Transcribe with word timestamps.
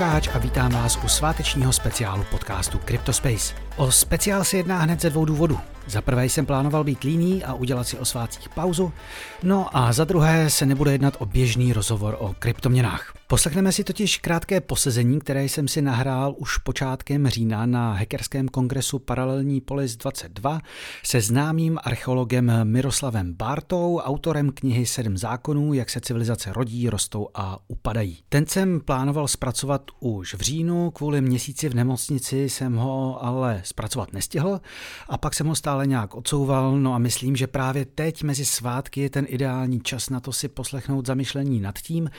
Lukáč 0.00 0.28
a 0.34 0.38
vítám 0.38 0.72
vás 0.72 0.98
u 1.04 1.08
svátečního 1.08 1.72
speciálu 1.72 2.24
podcastu 2.30 2.78
CryptoSpace. 2.78 3.54
O 3.76 3.92
speciál 3.92 4.44
se 4.44 4.56
jedná 4.56 4.78
hned 4.78 5.00
ze 5.00 5.10
dvou 5.10 5.24
důvodů. 5.24 5.58
Za 5.86 6.02
prvé 6.02 6.26
jsem 6.26 6.46
plánoval 6.46 6.84
být 6.84 7.02
líný 7.02 7.44
a 7.44 7.54
udělat 7.54 7.88
si 7.88 7.98
o 7.98 8.04
svátcích 8.04 8.48
pauzu, 8.48 8.92
no 9.42 9.76
a 9.76 9.92
za 9.92 10.04
druhé 10.04 10.50
se 10.50 10.66
nebude 10.66 10.92
jednat 10.92 11.16
o 11.18 11.26
běžný 11.26 11.72
rozhovor 11.72 12.16
o 12.18 12.34
kryptoměnách. 12.38 13.19
Poslechneme 13.30 13.72
si 13.72 13.84
totiž 13.84 14.18
krátké 14.18 14.60
posezení, 14.60 15.18
které 15.20 15.44
jsem 15.44 15.68
si 15.68 15.82
nahrál 15.82 16.34
už 16.38 16.58
počátkem 16.58 17.28
října 17.28 17.66
na 17.66 17.92
hackerském 17.92 18.48
kongresu 18.48 18.98
Paralelní 18.98 19.60
Polis 19.60 19.96
22 19.96 20.60
se 21.04 21.20
známým 21.20 21.78
archeologem 21.82 22.52
Miroslavem 22.64 23.34
Bartou, 23.34 23.98
autorem 23.98 24.50
knihy 24.50 24.86
Sedm 24.86 25.16
zákonů, 25.16 25.74
jak 25.74 25.90
se 25.90 26.00
civilizace 26.00 26.52
rodí, 26.52 26.88
rostou 26.88 27.28
a 27.34 27.58
upadají. 27.68 28.18
Ten 28.28 28.46
jsem 28.46 28.80
plánoval 28.80 29.28
zpracovat 29.28 29.82
už 30.00 30.34
v 30.34 30.40
říjnu, 30.40 30.90
kvůli 30.90 31.20
měsíci 31.20 31.68
v 31.68 31.74
nemocnici 31.74 32.48
jsem 32.48 32.76
ho 32.76 33.24
ale 33.24 33.62
zpracovat 33.64 34.12
nestihl 34.12 34.60
a 35.08 35.18
pak 35.18 35.34
jsem 35.34 35.46
ho 35.46 35.54
stále 35.54 35.86
nějak 35.86 36.14
odsouval, 36.14 36.78
no 36.78 36.94
a 36.94 36.98
myslím, 36.98 37.36
že 37.36 37.46
právě 37.46 37.84
teď 37.84 38.22
mezi 38.22 38.44
svátky 38.44 39.00
je 39.00 39.10
ten 39.10 39.26
ideální 39.28 39.80
čas 39.80 40.10
na 40.10 40.20
to 40.20 40.32
si 40.32 40.48
poslechnout 40.48 41.06
zamyšlení 41.06 41.60
nad 41.60 41.78
tím, 41.78 42.10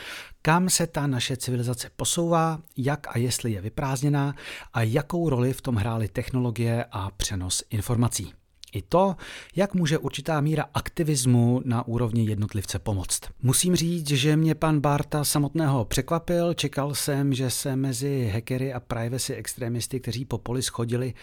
kam 0.42 0.70
se 0.70 0.88
ta 0.88 1.01
naše 1.08 1.38
civilizace 1.38 1.90
posouvá, 1.96 2.60
jak 2.78 3.08
a 3.16 3.18
jestli 3.18 3.52
je 3.52 3.62
vyprázdněná 3.62 4.36
a 4.74 4.82
jakou 4.82 5.30
roli 5.30 5.54
v 5.54 5.62
tom 5.62 5.76
hrály 5.76 6.08
technologie 6.08 6.86
a 6.92 7.12
přenos 7.12 7.64
informací. 7.70 8.34
I 8.72 8.82
to, 8.82 9.16
jak 9.56 9.74
může 9.74 9.98
určitá 9.98 10.42
míra 10.42 10.66
aktivismu 10.74 11.62
na 11.66 11.88
úrovni 11.88 12.26
jednotlivce 12.26 12.80
pomoct. 12.80 13.22
Musím 13.42 13.76
říct, 13.76 14.08
že 14.08 14.38
mě 14.38 14.56
pan 14.56 14.80
Barta 14.80 15.24
samotného 15.24 15.86
překvapil. 15.86 16.54
Čekal 16.54 16.96
jsem, 16.96 17.34
že 17.34 17.50
se 17.50 17.76
mezi 17.76 18.32
hackery 18.34 18.74
a 18.74 18.80
privacy 18.80 19.36
extremisty, 19.36 20.00
kteří 20.00 20.26
po 20.26 20.38
poli 20.38 20.62
schodili 20.62 21.14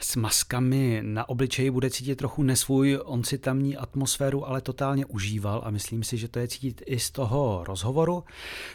s 0.00 0.16
maskami 0.16 1.00
na 1.04 1.28
obličeji, 1.28 1.70
bude 1.70 1.90
cítit 1.90 2.16
trochu 2.16 2.42
nesvůj. 2.42 3.00
On 3.04 3.24
si 3.24 3.38
tamní 3.38 3.76
atmosféru 3.76 4.46
ale 4.48 4.60
totálně 4.60 5.06
užíval 5.06 5.62
a 5.64 5.70
myslím 5.70 6.04
si, 6.04 6.16
že 6.16 6.28
to 6.28 6.38
je 6.38 6.48
cítit 6.48 6.82
i 6.86 6.98
z 6.98 7.10
toho 7.10 7.64
rozhovoru. 7.66 8.24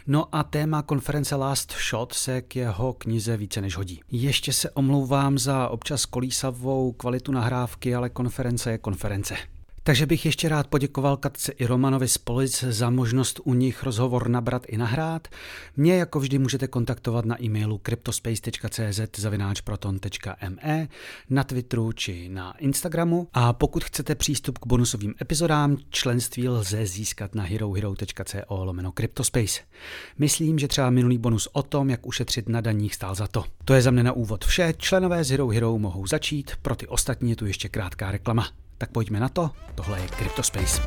No 0.06 0.34
a 0.34 0.42
téma 0.42 0.82
konference 0.82 1.36
Last 1.36 1.72
Shot 1.88 2.12
se 2.12 2.42
k 2.42 2.56
jeho 2.56 2.92
knize 2.92 3.36
více 3.36 3.60
než 3.60 3.76
hodí. 3.76 4.00
Ještě 4.10 4.52
se 4.52 4.70
omlouvám 4.70 5.38
za 5.38 5.68
občas 5.68 6.06
kolísavou 6.06 6.92
kvalitu 6.92 7.32
nahrávky, 7.32 7.94
ale 7.94 8.10
konference 8.22 8.78
konference. 8.80 9.51
Takže 9.84 10.06
bych 10.06 10.24
ještě 10.24 10.48
rád 10.48 10.66
poděkoval 10.66 11.16
Katce 11.16 11.52
i 11.52 11.66
Romanovi 11.66 12.08
z 12.08 12.18
Polic 12.18 12.64
za 12.68 12.90
možnost 12.90 13.40
u 13.44 13.54
nich 13.54 13.82
rozhovor 13.82 14.28
nabrat 14.28 14.62
i 14.68 14.76
nahrát. 14.76 15.28
Mě 15.76 15.94
jako 15.94 16.20
vždy 16.20 16.38
můžete 16.38 16.68
kontaktovat 16.68 17.24
na 17.24 17.42
e-mailu 17.42 17.78
cryptospace.cz 17.78 19.00
zavináčproton.me, 19.16 20.88
na 21.30 21.44
Twitteru 21.44 21.92
či 21.92 22.28
na 22.28 22.58
Instagramu. 22.58 23.28
A 23.32 23.52
pokud 23.52 23.84
chcete 23.84 24.14
přístup 24.14 24.58
k 24.58 24.66
bonusovým 24.66 25.14
epizodám, 25.22 25.76
členství 25.90 26.48
lze 26.48 26.86
získat 26.86 27.34
na 27.34 27.42
herohero.co 27.42 28.64
lomeno 28.64 28.92
Cryptospace. 28.92 29.60
Myslím, 30.18 30.58
že 30.58 30.68
třeba 30.68 30.90
minulý 30.90 31.18
bonus 31.18 31.48
o 31.52 31.62
tom, 31.62 31.90
jak 31.90 32.06
ušetřit 32.06 32.48
na 32.48 32.60
daních 32.60 32.94
stál 32.94 33.14
za 33.14 33.26
to. 33.26 33.44
To 33.64 33.74
je 33.74 33.82
za 33.82 33.90
mne 33.90 34.02
na 34.02 34.12
úvod 34.12 34.44
vše. 34.44 34.74
Členové 34.78 35.24
z 35.24 35.30
Hero 35.30 35.48
Hero 35.48 35.78
mohou 35.78 36.06
začít, 36.06 36.50
pro 36.62 36.74
ty 36.74 36.86
ostatní 36.86 37.30
je 37.30 37.36
tu 37.36 37.46
ještě 37.46 37.68
krátká 37.68 38.10
reklama. 38.10 38.61
Tak 38.82 38.90
pojďme 38.90 39.20
na 39.20 39.28
to, 39.28 39.50
tohle 39.74 40.00
je 40.00 40.08
CryptoSpace. 40.08 40.82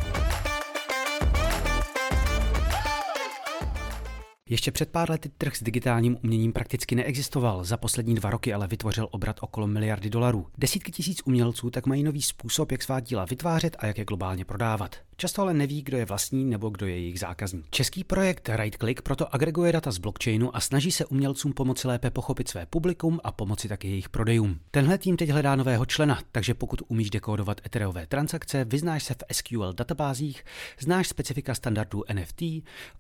Ještě 4.50 4.72
před 4.72 4.89
pár 4.89 5.11
lety 5.11 5.29
trh 5.38 5.56
s 5.56 5.63
digitálním 5.63 6.17
uměním 6.23 6.53
prakticky 6.53 6.95
neexistoval, 6.95 7.63
za 7.63 7.78
poslední 7.78 8.16
dva 8.16 8.29
roky 8.29 8.53
ale 8.53 8.67
vytvořil 8.67 9.07
obrat 9.11 9.38
okolo 9.41 9.67
miliardy 9.67 10.09
dolarů. 10.09 10.47
Desítky 10.57 10.91
tisíc 10.91 11.22
umělců 11.25 11.69
tak 11.69 11.85
mají 11.85 12.03
nový 12.03 12.22
způsob, 12.22 12.72
jak 12.72 12.83
svá 12.83 13.00
díla 13.00 13.25
vytvářet 13.25 13.75
a 13.79 13.85
jak 13.85 13.97
je 13.97 14.06
globálně 14.06 14.45
prodávat. 14.45 14.95
Často 15.17 15.41
ale 15.41 15.53
neví, 15.53 15.81
kdo 15.81 15.97
je 15.97 16.06
vlastní 16.06 16.45
nebo 16.45 16.69
kdo 16.69 16.85
je 16.85 17.00
jejich 17.00 17.19
zákazník. 17.19 17.66
Český 17.69 18.03
projekt 18.03 18.50
RightClick 18.50 19.01
proto 19.01 19.35
agreguje 19.35 19.72
data 19.72 19.91
z 19.91 19.97
blockchainu 19.97 20.56
a 20.56 20.59
snaží 20.59 20.91
se 20.91 21.06
umělcům 21.06 21.53
pomoci 21.53 21.88
lépe 21.88 22.09
pochopit 22.12 22.47
své 22.47 22.66
publikum 22.66 23.19
a 23.23 23.31
pomoci 23.31 23.67
taky 23.67 23.88
jejich 23.88 24.09
prodejům. 24.09 24.59
Tenhle 24.72 24.97
tým 24.97 25.17
teď 25.17 25.29
hledá 25.29 25.56
nového 25.56 25.85
člena, 25.85 26.19
takže 26.31 26.53
pokud 26.53 26.81
umíš 26.88 27.09
dekódovat 27.09 27.62
etereové 27.66 28.07
transakce, 28.07 28.66
vyznáš 28.66 29.03
se 29.03 29.13
v 29.13 29.33
SQL 29.35 29.73
databázích, 29.73 30.45
znáš 30.79 31.07
specifika 31.07 31.56
standardů 31.56 32.03
NFT, 32.13 32.41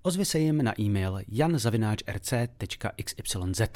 ozvi 0.01 0.25
se 0.25 0.39
jim 0.39 0.63
na 0.63 0.81
e-mail 0.81 1.19
janzavináčrc.xyz. 1.37 3.69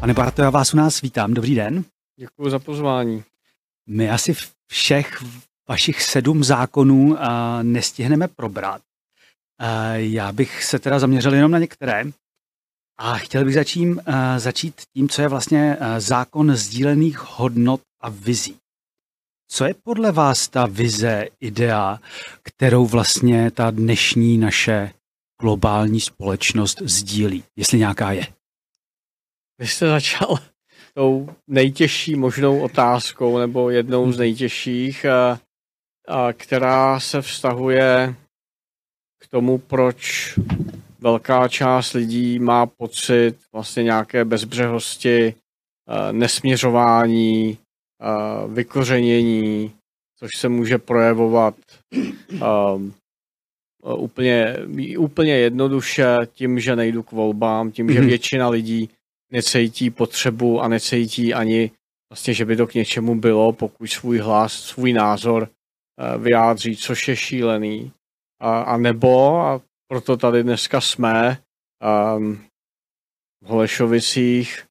Pane 0.00 0.14
Barto, 0.14 0.42
já 0.42 0.50
vás 0.50 0.74
u 0.74 0.76
nás 0.76 1.00
vítám. 1.00 1.34
Dobrý 1.34 1.54
den. 1.54 1.84
Děkuji 2.18 2.50
za 2.50 2.58
pozvání. 2.58 3.24
My 3.88 4.10
asi 4.10 4.34
všech 4.70 5.24
vašich 5.68 6.02
sedm 6.02 6.44
zákonů 6.44 7.16
nestihneme 7.62 8.28
probrat. 8.28 8.82
Já 9.94 10.32
bych 10.32 10.64
se 10.64 10.78
teda 10.78 10.98
zaměřil 10.98 11.34
jenom 11.34 11.50
na 11.50 11.58
některé. 11.58 12.04
A 12.98 13.14
chtěl 13.14 13.44
bych 13.44 13.54
začít, 13.54 13.98
začít 14.36 14.82
tím, 14.96 15.08
co 15.08 15.22
je 15.22 15.28
vlastně 15.28 15.76
zákon 15.98 16.56
sdílených 16.56 17.18
hodnot 17.18 17.80
a 18.00 18.08
vizí. 18.08 18.56
Co 19.54 19.64
je 19.64 19.74
podle 19.74 20.12
vás 20.12 20.48
ta 20.48 20.66
vize, 20.66 21.26
idea, 21.40 22.00
kterou 22.42 22.86
vlastně 22.86 23.50
ta 23.50 23.70
dnešní 23.70 24.38
naše 24.38 24.92
globální 25.40 26.00
společnost 26.00 26.82
sdílí, 26.84 27.44
jestli 27.56 27.78
nějaká 27.78 28.12
je? 28.12 28.26
Vy 29.58 29.66
jste 29.66 29.86
začal 29.86 30.38
tou 30.94 31.28
nejtěžší 31.46 32.14
možnou 32.14 32.60
otázkou, 32.60 33.38
nebo 33.38 33.70
jednou 33.70 34.12
z 34.12 34.18
nejtěžších, 34.18 35.06
a, 35.06 35.40
a, 36.08 36.32
která 36.32 37.00
se 37.00 37.22
vztahuje 37.22 38.14
k 39.22 39.28
tomu, 39.28 39.58
proč 39.58 40.34
velká 41.00 41.48
část 41.48 41.92
lidí 41.92 42.38
má 42.38 42.66
pocit 42.66 43.38
vlastně 43.52 43.82
nějaké 43.82 44.24
bezbřehosti, 44.24 45.34
nesměřování, 46.12 47.58
vykořenění, 48.48 49.72
což 50.18 50.30
se 50.36 50.48
může 50.48 50.78
projevovat 50.78 51.54
úplně, 53.96 54.56
úplně 54.98 55.36
jednoduše 55.36 56.04
tím, 56.32 56.60
že 56.60 56.76
nejdu 56.76 57.02
k 57.02 57.12
volbám, 57.12 57.72
tím, 57.72 57.92
že 57.92 57.98
mhm. 57.98 58.08
většina 58.08 58.48
lidí 58.48 58.90
necítí 59.32 59.90
potřebu 59.90 60.60
a 60.60 60.68
necítí 60.68 61.34
ani 61.34 61.70
vlastně, 62.12 62.34
že 62.34 62.44
by 62.44 62.56
to 62.56 62.66
k 62.66 62.74
něčemu 62.74 63.14
bylo, 63.14 63.52
pokud 63.52 63.86
svůj 63.86 64.18
hlas, 64.18 64.52
svůj 64.52 64.92
názor 64.92 65.48
vyjádří, 66.18 66.76
což 66.76 67.08
je 67.08 67.16
šílený. 67.16 67.92
A, 68.40 68.62
a 68.62 68.76
nebo, 68.76 69.40
a 69.40 69.60
proto 69.88 70.16
tady 70.16 70.42
dneska 70.42 70.80
jsme, 70.80 71.38
um, 72.16 72.36
v 73.44 73.46
Holešovicích, 73.46 74.64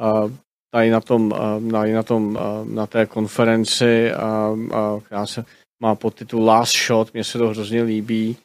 uh, 0.00 0.32
tady 0.70 0.90
na 0.90 1.00
tom, 1.00 1.32
uh, 1.32 1.70
tady 1.70 1.92
na, 1.92 2.02
tom 2.02 2.28
uh, 2.28 2.68
na 2.74 2.86
té 2.86 3.06
konferenci, 3.06 4.10
uh, 4.12 5.00
která 5.00 5.26
se 5.26 5.44
má 5.82 5.94
podtitul 5.94 6.44
Last 6.44 6.72
Shot, 6.72 7.14
mně 7.14 7.24
se 7.24 7.38
to 7.38 7.48
hrozně 7.48 7.82
líbí, 7.82 8.36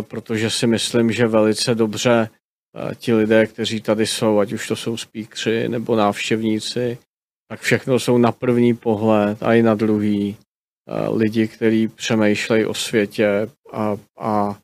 protože 0.00 0.50
si 0.50 0.66
myslím, 0.66 1.12
že 1.12 1.26
velice 1.26 1.74
dobře 1.74 2.28
ti 2.94 3.14
lidé, 3.14 3.46
kteří 3.46 3.80
tady 3.80 4.06
jsou, 4.06 4.38
ať 4.38 4.52
už 4.52 4.68
to 4.68 4.76
jsou 4.76 4.96
speakři 4.96 5.68
nebo 5.68 5.96
návštěvníci, 5.96 6.98
tak 7.48 7.60
všechno 7.60 7.98
jsou 7.98 8.18
na 8.18 8.32
první 8.32 8.74
pohled 8.74 9.42
a 9.42 9.54
i 9.54 9.62
na 9.62 9.74
druhý 9.74 10.36
lidi, 11.10 11.48
kteří 11.48 11.88
přemýšlejí 11.88 12.66
o 12.66 12.74
světě 12.74 13.48
a, 13.72 13.96
a 14.18 14.58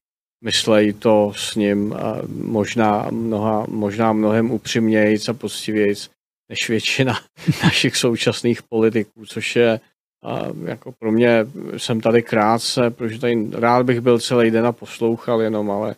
myslejí 0.44 0.92
to 0.92 1.32
s 1.36 1.54
ním 1.54 1.94
možná, 2.28 3.08
mnoha, 3.10 3.66
možná 3.68 4.12
mnohem 4.12 4.50
upřímnějíc 4.50 5.28
a 5.28 5.32
poctivějíc 5.32 6.10
než 6.50 6.68
většina 6.68 7.20
našich 7.64 7.96
současných 7.96 8.62
politiků, 8.62 9.26
což 9.26 9.56
je 9.56 9.80
a 10.24 10.42
jako 10.64 10.92
pro 10.92 11.12
mě 11.12 11.46
jsem 11.76 12.00
tady 12.00 12.22
krátce, 12.22 12.90
protože 12.90 13.20
tady 13.20 13.50
rád 13.52 13.86
bych 13.86 14.00
byl 14.00 14.18
celý 14.18 14.50
den 14.50 14.66
a 14.66 14.72
poslouchal 14.72 15.42
jenom, 15.42 15.70
ale 15.70 15.96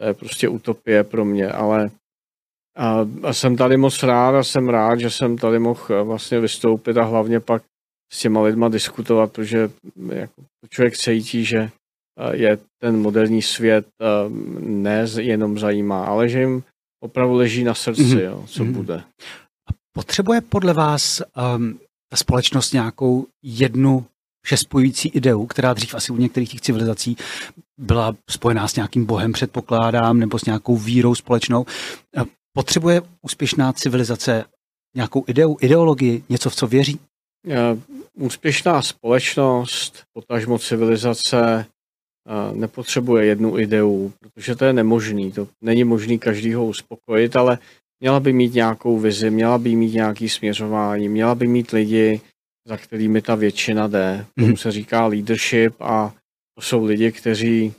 to 0.00 0.06
je 0.06 0.14
prostě 0.14 0.48
utopie 0.48 1.04
pro 1.04 1.24
mě, 1.24 1.48
ale 1.48 1.90
a, 2.76 3.06
a 3.22 3.32
jsem 3.32 3.56
tady 3.56 3.76
moc 3.76 4.02
rád 4.02 4.34
a 4.34 4.42
jsem 4.42 4.68
rád, 4.68 5.00
že 5.00 5.10
jsem 5.10 5.38
tady 5.38 5.58
mohl 5.58 5.80
eh, 5.90 6.02
vlastně 6.02 6.40
vystoupit 6.40 6.96
a 6.96 7.04
hlavně 7.04 7.40
pak 7.40 7.62
s 8.12 8.20
těma 8.20 8.42
lidma 8.42 8.68
diskutovat, 8.68 9.32
protože 9.32 9.70
jako 10.12 10.42
člověk 10.70 10.96
cítí, 10.96 11.44
že 11.44 11.58
eh, 11.58 12.36
je 12.36 12.58
ten 12.82 12.96
moderní 12.96 13.42
svět 13.42 13.86
eh, 14.02 14.06
ne 14.60 15.06
jenom 15.20 15.58
zajímá, 15.58 16.04
ale 16.04 16.28
že 16.28 16.40
jim 16.40 16.62
opravdu 17.04 17.34
leží 17.34 17.64
na 17.64 17.74
srdci, 17.74 18.02
mm-hmm. 18.02 18.24
jo, 18.24 18.44
co 18.46 18.64
mm-hmm. 18.64 18.72
bude. 18.72 19.02
Potřebuje 19.96 20.40
podle 20.40 20.72
vás 20.72 21.22
um, 21.56 21.78
ta 22.10 22.16
společnost 22.16 22.72
nějakou 22.72 23.26
jednu 23.42 24.06
všespojující 24.44 25.08
ideu, 25.08 25.46
která 25.46 25.74
dřív 25.74 25.94
asi 25.94 26.12
u 26.12 26.16
některých 26.16 26.50
těch 26.50 26.60
civilizací 26.60 27.16
byla 27.80 28.16
spojená 28.30 28.68
s 28.68 28.76
nějakým 28.76 29.04
bohem, 29.04 29.32
předpokládám, 29.32 30.18
nebo 30.18 30.38
s 30.38 30.44
nějakou 30.44 30.76
vírou 30.76 31.14
společnou. 31.14 31.66
Potřebuje 32.56 33.02
úspěšná 33.22 33.72
civilizace 33.72 34.44
nějakou 34.96 35.24
ideu, 35.26 35.56
ideologii, 35.60 36.22
něco, 36.28 36.50
v 36.50 36.54
co 36.54 36.66
věří? 36.66 37.00
Úspěšná 38.14 38.82
společnost, 38.82 40.02
potažmo 40.12 40.58
civilizace, 40.58 41.66
nepotřebuje 42.52 43.24
jednu 43.24 43.58
ideu, 43.58 44.12
protože 44.20 44.56
to 44.56 44.64
je 44.64 44.72
nemožný. 44.72 45.32
To 45.32 45.48
není 45.60 45.84
možný 45.84 46.18
každýho 46.18 46.66
uspokojit, 46.66 47.36
ale 47.36 47.58
měla 48.04 48.20
by 48.20 48.32
mít 48.32 48.54
nějakou 48.54 48.98
vizi, 48.98 49.30
měla 49.30 49.58
by 49.58 49.76
mít 49.76 49.94
nějaký 49.94 50.28
směřování, 50.28 51.08
měla 51.08 51.34
by 51.34 51.46
mít 51.46 51.70
lidi, 51.70 52.20
za 52.68 52.76
kterými 52.76 53.22
ta 53.22 53.34
většina 53.34 53.86
jde. 53.88 54.26
Tomu 54.34 54.48
mhm. 54.48 54.56
se 54.56 54.72
říká 54.72 55.06
leadership 55.06 55.74
a 55.80 56.14
to 56.54 56.62
jsou 56.62 56.84
lidi, 56.84 57.12
kteří 57.12 57.72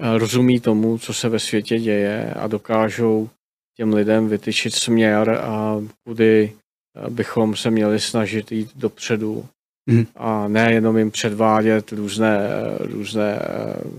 eh, 0.00 0.18
rozumí 0.18 0.60
tomu, 0.60 0.98
co 0.98 1.14
se 1.14 1.28
ve 1.28 1.38
světě 1.38 1.78
děje 1.78 2.34
a 2.34 2.46
dokážou 2.46 3.28
těm 3.76 3.94
lidem 3.94 4.28
vytyčit 4.28 4.74
směr, 4.74 5.30
a 5.30 5.82
kudy 6.06 6.52
eh, 6.52 7.10
bychom 7.10 7.56
se 7.56 7.70
měli 7.70 8.00
snažit 8.00 8.52
jít 8.52 8.70
dopředu. 8.76 9.46
Mm. 9.90 10.06
A 10.16 10.48
ne 10.48 10.72
jenom 10.72 10.98
jim 10.98 11.10
předvádět 11.10 11.92
různé, 11.92 12.38
eh, 12.38 12.86
různé 12.86 13.38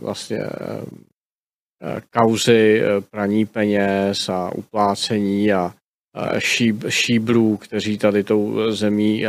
vlastně 0.02 0.40
kauzy 2.10 2.82
praní 3.10 3.46
peněz 3.46 4.30
a 4.30 4.52
uplácení 4.56 5.54
a 5.54 5.74
šíb, 6.40 6.84
šíbrů, 6.90 7.58
kteří 7.58 7.98
tady 7.98 8.24
tou 8.24 8.72
zemí 8.72 9.26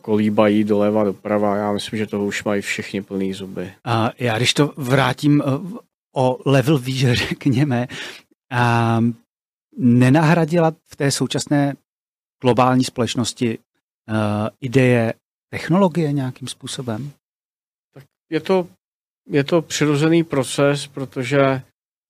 kolíbají 0.00 0.64
doleva 0.64 1.04
doprava. 1.04 1.56
Já 1.56 1.72
myslím, 1.72 1.98
že 1.98 2.06
toho 2.06 2.26
už 2.26 2.44
mají 2.44 2.62
všichni 2.62 3.02
plný 3.02 3.32
zuby. 3.32 3.72
A 3.84 4.10
já 4.18 4.36
když 4.36 4.54
to 4.54 4.72
vrátím 4.76 5.42
eh, 5.42 5.78
o 6.16 6.50
level 6.50 6.78
výš, 6.78 7.06
řekněme, 7.28 7.86
a 8.50 9.00
nenahradila 9.78 10.72
v 10.86 10.96
té 10.96 11.10
současné 11.10 11.74
globální 12.42 12.84
společnosti 12.84 13.58
ideje 14.60 15.14
technologie 15.50 16.12
nějakým 16.12 16.48
způsobem? 16.48 17.10
Tak 17.94 18.04
je 18.30 18.40
to, 18.40 18.68
je 19.28 19.44
to 19.44 19.62
přirozený 19.62 20.24
proces, 20.24 20.86
protože 20.86 21.62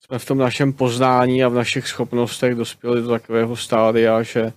jsme 0.04 0.18
v 0.18 0.24
tom 0.24 0.38
našem 0.38 0.72
poznání 0.72 1.44
a 1.44 1.48
v 1.48 1.54
našich 1.54 1.88
schopnostech 1.88 2.54
dospěli 2.54 3.02
do 3.02 3.08
takového 3.08 3.56
stádia, 3.56 4.22
že 4.22 4.52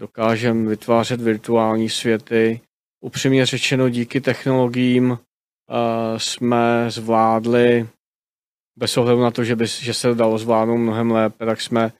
dokážeme 0.00 0.68
vytvářet 0.68 1.20
virtuální 1.20 1.88
světy. 1.90 2.60
Upřímně 3.00 3.46
řečeno, 3.46 3.88
díky 3.88 4.20
technologiím 4.20 5.10
uh, 5.10 5.18
jsme 6.16 6.84
zvládli, 6.88 7.88
bez 8.78 8.96
ohledu 8.96 9.20
na 9.20 9.30
to, 9.30 9.44
že, 9.44 9.56
by, 9.56 9.66
že 9.66 9.94
se 9.94 10.14
dalo 10.14 10.38
zvládnout 10.38 10.78
mnohem 10.78 11.10
lépe, 11.10 11.46
tak 11.46 11.60
jsme 11.60 11.92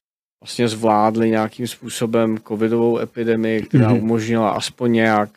vlastně 0.42 0.68
zvládli 0.68 1.30
nějakým 1.30 1.66
způsobem 1.66 2.38
covidovou 2.38 2.98
epidemii, 2.98 3.62
která 3.62 3.90
mm-hmm. 3.90 4.02
umožnila 4.02 4.50
aspoň 4.50 4.92
nějak 4.92 5.30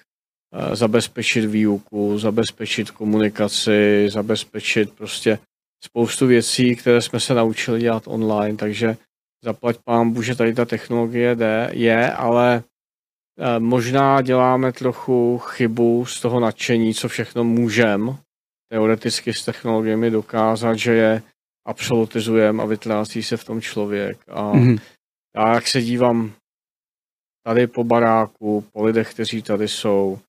zabezpečit 0.74 1.46
výuku, 1.46 2.20
zabezpečit 2.20 2.92
komunikaci, 2.92 4.10
zabezpečit 4.10 4.94
prostě 4.94 5.40
spoustu 5.84 6.28
věcí, 6.28 6.76
které 6.76 7.02
jsme 7.02 7.20
se 7.20 7.34
naučili 7.34 7.80
dělat 7.82 8.04
online, 8.08 8.58
takže 8.58 8.98
zaplať 9.44 9.78
pán 9.84 10.24
že 10.24 10.36
tady 10.36 10.54
ta 10.54 10.66
technologie 10.66 11.36
jde, 11.36 11.70
je, 11.74 12.12
ale 12.12 12.64
eh, 13.40 13.60
možná 13.60 14.22
děláme 14.22 14.72
trochu 14.74 15.38
chybu 15.38 16.06
z 16.06 16.22
toho 16.22 16.40
nadšení, 16.40 16.94
co 16.94 17.08
všechno 17.08 17.44
můžeme 17.44 18.16
teoreticky 18.72 19.34
s 19.34 19.46
technologiemi 19.46 20.12
dokázat, 20.12 20.76
že 20.76 20.94
je 20.94 21.22
absolutizujeme 21.68 22.64
a 22.64 22.66
vytrácí 22.66 23.24
se 23.24 23.38
v 23.38 23.44
tom 23.44 23.62
člověk. 23.62 24.18
A 24.28 24.54
mm-hmm. 24.54 24.80
já 25.36 25.54
jak 25.54 25.68
se 25.68 25.82
dívám 25.82 26.34
tady 27.46 27.68
po 27.68 27.84
baráku, 27.84 28.66
po 28.74 28.84
lidech, 28.84 29.14
kteří 29.14 29.42
tady 29.42 29.68
jsou, 29.68 30.20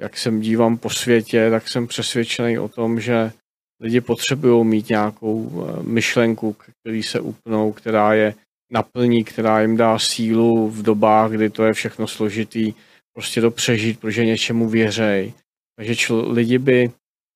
jak 0.00 0.16
se 0.16 0.30
dívám 0.30 0.76
po 0.76 0.90
světě, 0.90 1.50
tak 1.50 1.68
jsem 1.68 1.86
přesvědčený 1.86 2.58
o 2.58 2.68
tom, 2.68 3.00
že 3.00 3.32
lidi 3.80 4.00
potřebují 4.00 4.64
mít 4.64 4.88
nějakou 4.88 5.66
eh, 5.68 5.82
myšlenku, 5.82 6.56
který 6.80 7.02
se 7.02 7.20
upnou, 7.20 7.72
která 7.72 8.14
je 8.14 8.34
naplní, 8.72 9.24
která 9.24 9.60
jim 9.60 9.76
dá 9.76 9.98
sílu 9.98 10.70
v 10.70 10.82
dobách, 10.82 11.30
kdy 11.30 11.50
to 11.50 11.64
je 11.64 11.72
všechno 11.72 12.06
složitý, 12.06 12.74
prostě 13.14 13.40
to 13.40 13.50
přežít, 13.50 14.00
protože 14.00 14.26
něčemu 14.26 14.68
věřej. 14.68 15.32
Takže 15.76 15.92
čl- 15.92 16.32
lidi 16.32 16.58
by 16.58 16.90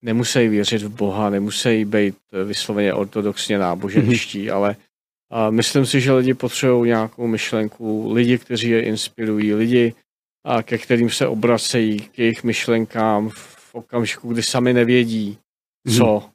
nemusí 0.05 0.49
věřit 0.49 0.83
v 0.83 0.89
Boha, 0.89 1.31
nemusí 1.31 1.85
být 1.85 2.15
vysloveně 2.45 2.95
ortodoxně 2.95 3.59
náboženští, 3.59 4.47
mm-hmm. 4.47 4.55
ale 4.55 4.77
a 5.31 5.51
myslím 5.51 5.87
si, 5.87 6.01
že 6.01 6.13
lidi 6.13 6.35
potřebují 6.35 6.89
nějakou 6.89 7.27
myšlenku, 7.27 8.13
lidi, 8.13 8.39
kteří 8.39 8.71
je 8.71 8.83
inspirují, 8.83 9.55
lidi, 9.55 9.95
a 10.49 10.63
ke 10.63 10.79
kterým 10.79 11.11
se 11.11 11.27
obracejí, 11.27 12.01
k 12.01 12.19
jejich 12.19 12.45
myšlenkám 12.45 13.29
v 13.31 13.75
okamžiku, 13.75 14.33
kdy 14.33 14.43
sami 14.43 14.73
nevědí, 14.73 15.39
co. 15.97 16.05
Mm-hmm. 16.05 16.31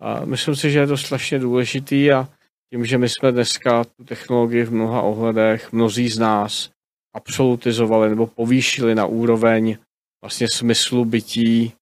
A 0.00 0.24
myslím 0.24 0.56
si, 0.56 0.70
že 0.70 0.78
je 0.78 0.86
to 0.86 0.96
strašně 0.96 1.38
důležitý 1.38 2.12
a 2.12 2.28
tím, 2.72 2.86
že 2.86 2.98
my 2.98 3.08
jsme 3.08 3.32
dneska 3.32 3.84
tu 3.84 4.04
technologii 4.04 4.64
v 4.64 4.72
mnoha 4.72 5.02
ohledech, 5.02 5.72
mnozí 5.72 6.08
z 6.08 6.18
nás 6.18 6.70
absolutizovali 7.14 8.08
nebo 8.08 8.26
povýšili 8.26 8.94
na 8.94 9.06
úroveň 9.06 9.76
vlastně 10.24 10.46
smyslu 10.52 11.04
bytí, 11.04 11.72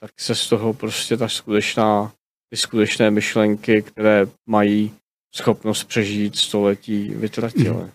tak 0.00 0.10
se 0.20 0.34
z 0.34 0.48
toho 0.48 0.74
prostě 0.74 1.16
ta 1.16 1.28
skutečná, 1.28 2.12
ty 2.50 2.56
skutečné 2.56 3.10
myšlenky, 3.10 3.82
které 3.82 4.26
mají 4.46 4.94
schopnost 5.34 5.84
přežít 5.84 6.36
století, 6.36 7.08
vytratily. 7.08 7.90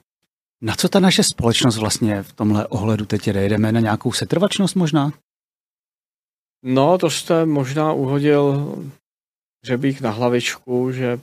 Na 0.61 0.75
co 0.75 0.89
ta 0.89 0.99
naše 0.99 1.23
společnost 1.23 1.77
vlastně 1.77 2.23
v 2.23 2.33
tomhle 2.33 2.67
ohledu 2.67 3.05
teď 3.05 3.27
jde? 3.27 3.45
Jdeme 3.45 3.71
na 3.71 3.79
nějakou 3.79 4.11
setrvačnost 4.11 4.75
možná? 4.75 5.11
No, 6.65 6.97
to 6.97 7.09
jste 7.09 7.45
možná 7.45 7.93
uhodil 7.93 8.75
řebík 9.65 10.01
na 10.01 10.11
hlavičku, 10.11 10.91
že 10.91 11.19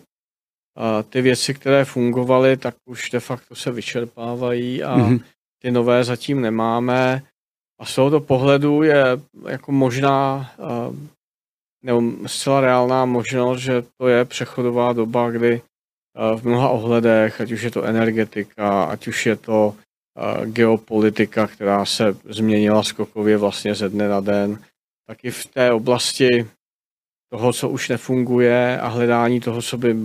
ty 1.09 1.23
věci, 1.23 1.55
které 1.55 1.85
fungovaly, 1.85 2.57
tak 2.57 2.75
už 2.85 3.11
de 3.11 3.21
facto 3.21 3.55
se 3.55 3.71
vyčerpávají 3.71 4.83
a 4.83 4.97
mm-hmm. 4.97 5.25
ty 5.63 5.71
nové 5.71 6.05
zatím 6.05 6.41
nemáme. 6.41 7.23
A 7.81 7.85
z 7.85 7.95
tohoto 7.95 8.21
pohledu 8.21 8.83
je 8.83 9.05
jako 9.49 9.73
možná, 9.73 10.51
nebo 11.85 12.03
zcela 12.27 12.61
reálná 12.61 13.05
možnost, 13.05 13.61
že 13.61 13.83
to 14.01 14.09
je 14.09 14.25
přechodová 14.25 14.93
doba, 14.93 15.31
kdy 15.31 15.63
v 16.37 16.45
mnoha 16.45 16.69
ohledech, 16.69 17.41
ať 17.41 17.53
už 17.53 17.63
je 17.63 17.71
to 17.71 17.83
energetika, 17.83 18.85
ať 18.85 19.09
už 19.09 19.27
je 19.27 19.37
to 19.37 19.75
geopolitika, 20.45 21.47
která 21.47 21.85
se 21.85 22.17
změnila 22.25 22.83
skokově 22.83 23.37
vlastně 23.37 23.75
ze 23.75 23.89
dne 23.89 24.09
na 24.09 24.21
den, 24.21 24.59
tak 25.07 25.25
i 25.25 25.31
v 25.31 25.47
té 25.47 25.73
oblasti 25.73 26.47
toho, 27.33 27.53
co 27.53 27.69
už 27.69 27.89
nefunguje 27.89 28.81
a 28.81 28.89
hledání 28.89 29.41
toho, 29.41 29.63
co, 29.63 29.79
by, 29.79 29.97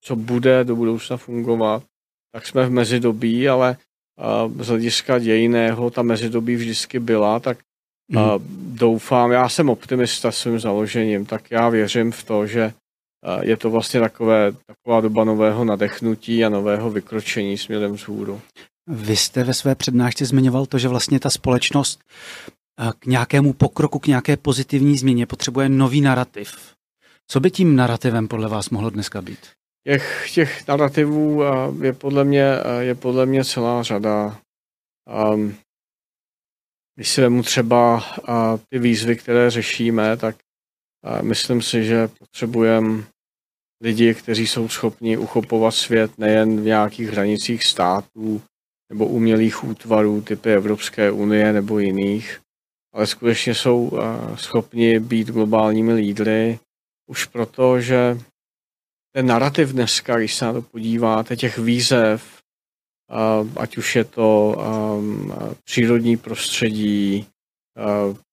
co 0.00 0.16
bude 0.16 0.64
do 0.64 0.76
budoucna 0.76 1.16
fungovat, 1.16 1.82
tak 2.32 2.46
jsme 2.46 2.66
v 2.66 2.70
mezidobí, 2.70 3.48
ale 3.48 3.76
z 4.60 4.68
hlediska 4.68 5.18
dějiného 5.18 5.90
ta 5.90 6.02
mezidobí 6.02 6.56
vždycky 6.56 7.00
byla, 7.00 7.40
tak 7.40 7.58
mm. 8.08 8.18
doufám, 8.78 9.32
já 9.32 9.48
jsem 9.48 9.68
optimista 9.68 10.32
svým 10.32 10.58
založením, 10.58 11.26
tak 11.26 11.50
já 11.50 11.68
věřím 11.68 12.12
v 12.12 12.24
to, 12.24 12.46
že 12.46 12.72
je 13.42 13.56
to 13.56 13.70
vlastně 13.70 14.00
takové, 14.00 14.52
taková 14.66 15.00
doba 15.00 15.24
nového 15.24 15.64
nadechnutí 15.64 16.44
a 16.44 16.48
nového 16.48 16.90
vykročení 16.90 17.58
směrem 17.58 17.92
vzhůru. 17.92 18.40
Vy 18.86 19.16
jste 19.16 19.44
ve 19.44 19.54
své 19.54 19.74
přednášce 19.74 20.24
zmiňoval 20.24 20.66
to, 20.66 20.78
že 20.78 20.88
vlastně 20.88 21.20
ta 21.20 21.30
společnost 21.30 22.00
k 22.98 23.06
nějakému 23.06 23.52
pokroku, 23.52 23.98
k 23.98 24.06
nějaké 24.06 24.36
pozitivní 24.36 24.98
změně 24.98 25.26
potřebuje 25.26 25.68
nový 25.68 26.00
narrativ. 26.00 26.74
Co 27.30 27.40
by 27.40 27.50
tím 27.50 27.76
narrativem 27.76 28.28
podle 28.28 28.48
vás 28.48 28.70
mohlo 28.70 28.90
dneska 28.90 29.22
být? 29.22 29.38
Těch, 29.86 30.30
těch 30.34 30.68
narrativů 30.68 31.42
je 31.82 31.92
podle, 31.92 32.24
mě, 32.24 32.44
je 32.78 32.94
podle 32.94 33.26
mě 33.26 33.44
celá 33.44 33.82
řada. 33.82 34.38
Um, 35.34 35.54
když 36.94 37.08
si 37.08 37.20
vemu 37.20 37.42
třeba 37.42 38.04
ty 38.70 38.78
výzvy, 38.78 39.16
které 39.16 39.50
řešíme, 39.50 40.16
tak 40.16 40.36
myslím 41.22 41.62
si, 41.62 41.84
že 41.84 42.08
potřebujeme 42.08 43.02
lidi, 43.80 44.14
kteří 44.14 44.46
jsou 44.46 44.68
schopni 44.68 45.16
uchopovat 45.16 45.74
svět 45.74 46.18
nejen 46.18 46.60
v 46.60 46.64
nějakých 46.64 47.08
hranicích 47.08 47.64
států 47.64 48.42
nebo 48.90 49.06
umělých 49.06 49.64
útvarů 49.64 50.22
typy 50.22 50.52
Evropské 50.52 51.10
unie 51.10 51.52
nebo 51.52 51.78
jiných, 51.78 52.40
ale 52.94 53.06
skutečně 53.06 53.54
jsou 53.54 53.92
schopni 54.34 55.00
být 55.00 55.28
globálními 55.28 55.92
lídry, 55.92 56.58
už 57.10 57.24
proto, 57.24 57.80
že 57.80 58.18
ten 59.14 59.26
narrativ 59.26 59.72
dneska, 59.72 60.18
když 60.18 60.34
se 60.34 60.44
na 60.44 60.52
to 60.52 60.62
podíváte, 60.62 61.36
těch 61.36 61.58
výzev, 61.58 62.38
ať 63.56 63.76
už 63.76 63.96
je 63.96 64.04
to 64.04 64.56
přírodní 65.64 66.16
prostředí, 66.16 67.26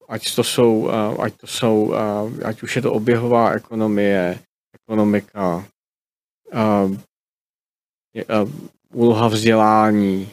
ať 0.07 0.35
to 0.35 0.43
jsou, 0.43 0.89
ať 1.19 1.33
to 1.33 1.47
jsou, 1.47 1.93
ať 2.45 2.63
už 2.63 2.75
je 2.75 2.81
to 2.81 2.93
oběhová 2.93 3.51
ekonomie, 3.51 4.39
ekonomika, 4.93 5.65
úloha 8.93 9.27
vzdělání, 9.27 10.29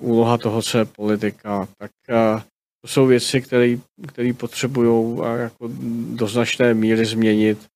úloha 0.00 0.38
toho, 0.38 0.62
co 0.62 0.78
je 0.78 0.84
politika, 0.84 1.68
tak 1.78 1.90
to 2.80 2.88
jsou 2.88 3.06
věci, 3.06 3.42
které 3.42 4.32
potřebují 4.36 5.18
jako 5.36 5.70
do 6.14 6.28
značné 6.28 6.74
míry 6.74 7.04
změnit, 7.06 7.68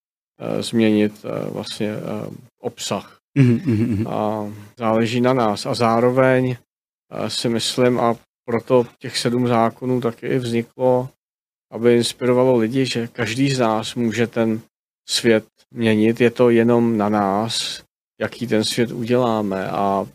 změnit 0.60 1.22
vlastně 1.50 1.92
obsah. 2.60 3.18
Mm-hmm. 3.38 4.08
A 4.08 4.52
záleží 4.78 5.20
na 5.20 5.32
nás. 5.32 5.66
A 5.66 5.74
zároveň 5.74 6.56
si 7.28 7.48
myslím, 7.48 8.00
a 8.00 8.16
proto 8.44 8.86
těch 8.98 9.18
sedm 9.18 9.48
zákonů 9.48 10.00
taky 10.00 10.38
vzniklo, 10.38 11.08
aby 11.72 11.96
inspirovalo 11.96 12.56
lidi, 12.56 12.86
že 12.86 13.08
každý 13.08 13.50
z 13.50 13.58
nás 13.58 13.94
může 13.94 14.26
ten 14.26 14.60
svět 15.08 15.46
měnit. 15.74 16.20
Je 16.20 16.30
to 16.30 16.50
jenom 16.50 16.96
na 16.96 17.08
nás, 17.08 17.82
jaký 18.20 18.46
ten 18.46 18.64
svět 18.64 18.92
uděláme. 18.92 19.68
A, 19.68 19.76
a, 19.76 20.06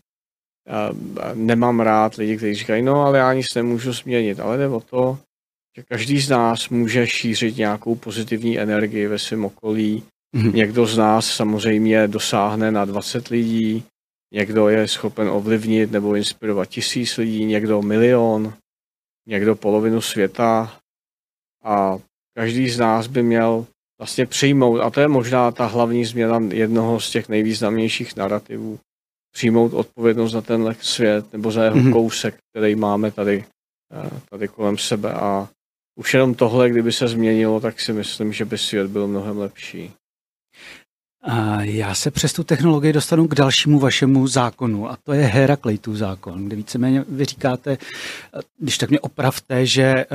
a 1.22 1.34
nemám 1.34 1.80
rád 1.80 2.16
lidi, 2.16 2.38
kteří 2.38 2.54
říkají, 2.54 2.82
no 2.82 3.02
ale 3.02 3.18
já 3.18 3.34
nic 3.34 3.54
nemůžu 3.56 3.94
změnit. 3.94 4.40
Ale 4.40 4.58
jde 4.58 4.68
o 4.68 4.80
to, 4.80 5.20
že 5.78 5.84
každý 5.84 6.22
z 6.22 6.30
nás 6.30 6.70
může 6.70 7.08
šířit 7.08 7.58
nějakou 7.58 7.96
pozitivní 7.96 8.60
energii 8.60 9.08
ve 9.08 9.20
svém 9.20 9.46
okolí. 9.46 10.04
Mm-hmm. 10.36 10.54
Někdo 10.54 10.86
z 10.86 10.98
nás 10.98 11.26
samozřejmě 11.26 12.08
dosáhne 12.08 12.72
na 12.72 12.86
20 12.86 13.28
lidí, 13.28 13.84
někdo 14.34 14.70
je 14.70 14.88
schopen 14.88 15.30
ovlivnit 15.30 15.92
nebo 15.92 16.16
inspirovat 16.16 16.70
tisíc 16.70 17.18
lidí, 17.18 17.46
někdo 17.46 17.82
milion, 17.82 18.54
někdo 19.28 19.56
polovinu 19.56 20.02
světa 20.02 20.80
a 21.64 21.98
každý 22.38 22.70
z 22.70 22.80
nás 22.80 23.08
by 23.08 23.24
měl 23.24 23.66
vlastně 24.02 24.26
přijmout, 24.26 24.80
a 24.80 24.90
to 24.90 25.00
je 25.00 25.08
možná 25.08 25.52
ta 25.52 25.66
hlavní 25.66 26.06
změna 26.06 26.40
jednoho 26.52 27.00
z 27.00 27.12
těch 27.12 27.30
nejvýznamnějších 27.30 28.16
narrativů, 28.16 28.80
přijmout 29.34 29.74
odpovědnost 29.74 30.32
za 30.32 30.42
tenhle 30.42 30.76
svět 30.80 31.34
nebo 31.34 31.52
za 31.52 31.64
jeho 31.64 31.76
mm-hmm. 31.76 31.94
kousek, 31.94 32.38
který 32.50 32.76
máme 32.76 33.12
tady, 33.12 33.46
eh, 33.94 34.10
tady 34.30 34.48
kolem 34.48 34.78
sebe 34.78 35.14
a 35.14 35.50
už 36.00 36.14
jenom 36.14 36.34
tohle, 36.34 36.70
kdyby 36.70 36.92
se 36.92 37.08
změnilo, 37.08 37.60
tak 37.60 37.80
si 37.80 37.94
myslím, 37.94 38.34
že 38.34 38.46
by 38.46 38.58
svět 38.58 38.88
byl 38.88 39.08
mnohem 39.08 39.38
lepší. 39.38 39.92
A 41.24 41.62
já 41.62 41.96
se 41.96 42.12
přes 42.12 42.34
tu 42.34 42.44
technologii 42.44 42.94
dostanu 42.94 43.28
k 43.28 43.36
dalšímu 43.36 43.80
vašemu 43.80 44.28
zákonu 44.28 44.90
a 44.90 44.98
to 45.04 45.14
je 45.14 45.26
Heraklejtův 45.26 45.96
zákon, 45.96 46.46
kde 46.46 46.56
víceméně 46.56 47.06
vy 47.10 47.26
říkáte, 47.26 47.78
když 48.58 48.78
tak 48.78 48.90
mě 48.90 49.00
opravte, 49.00 49.66
že 49.66 49.84
eh, 49.84 50.08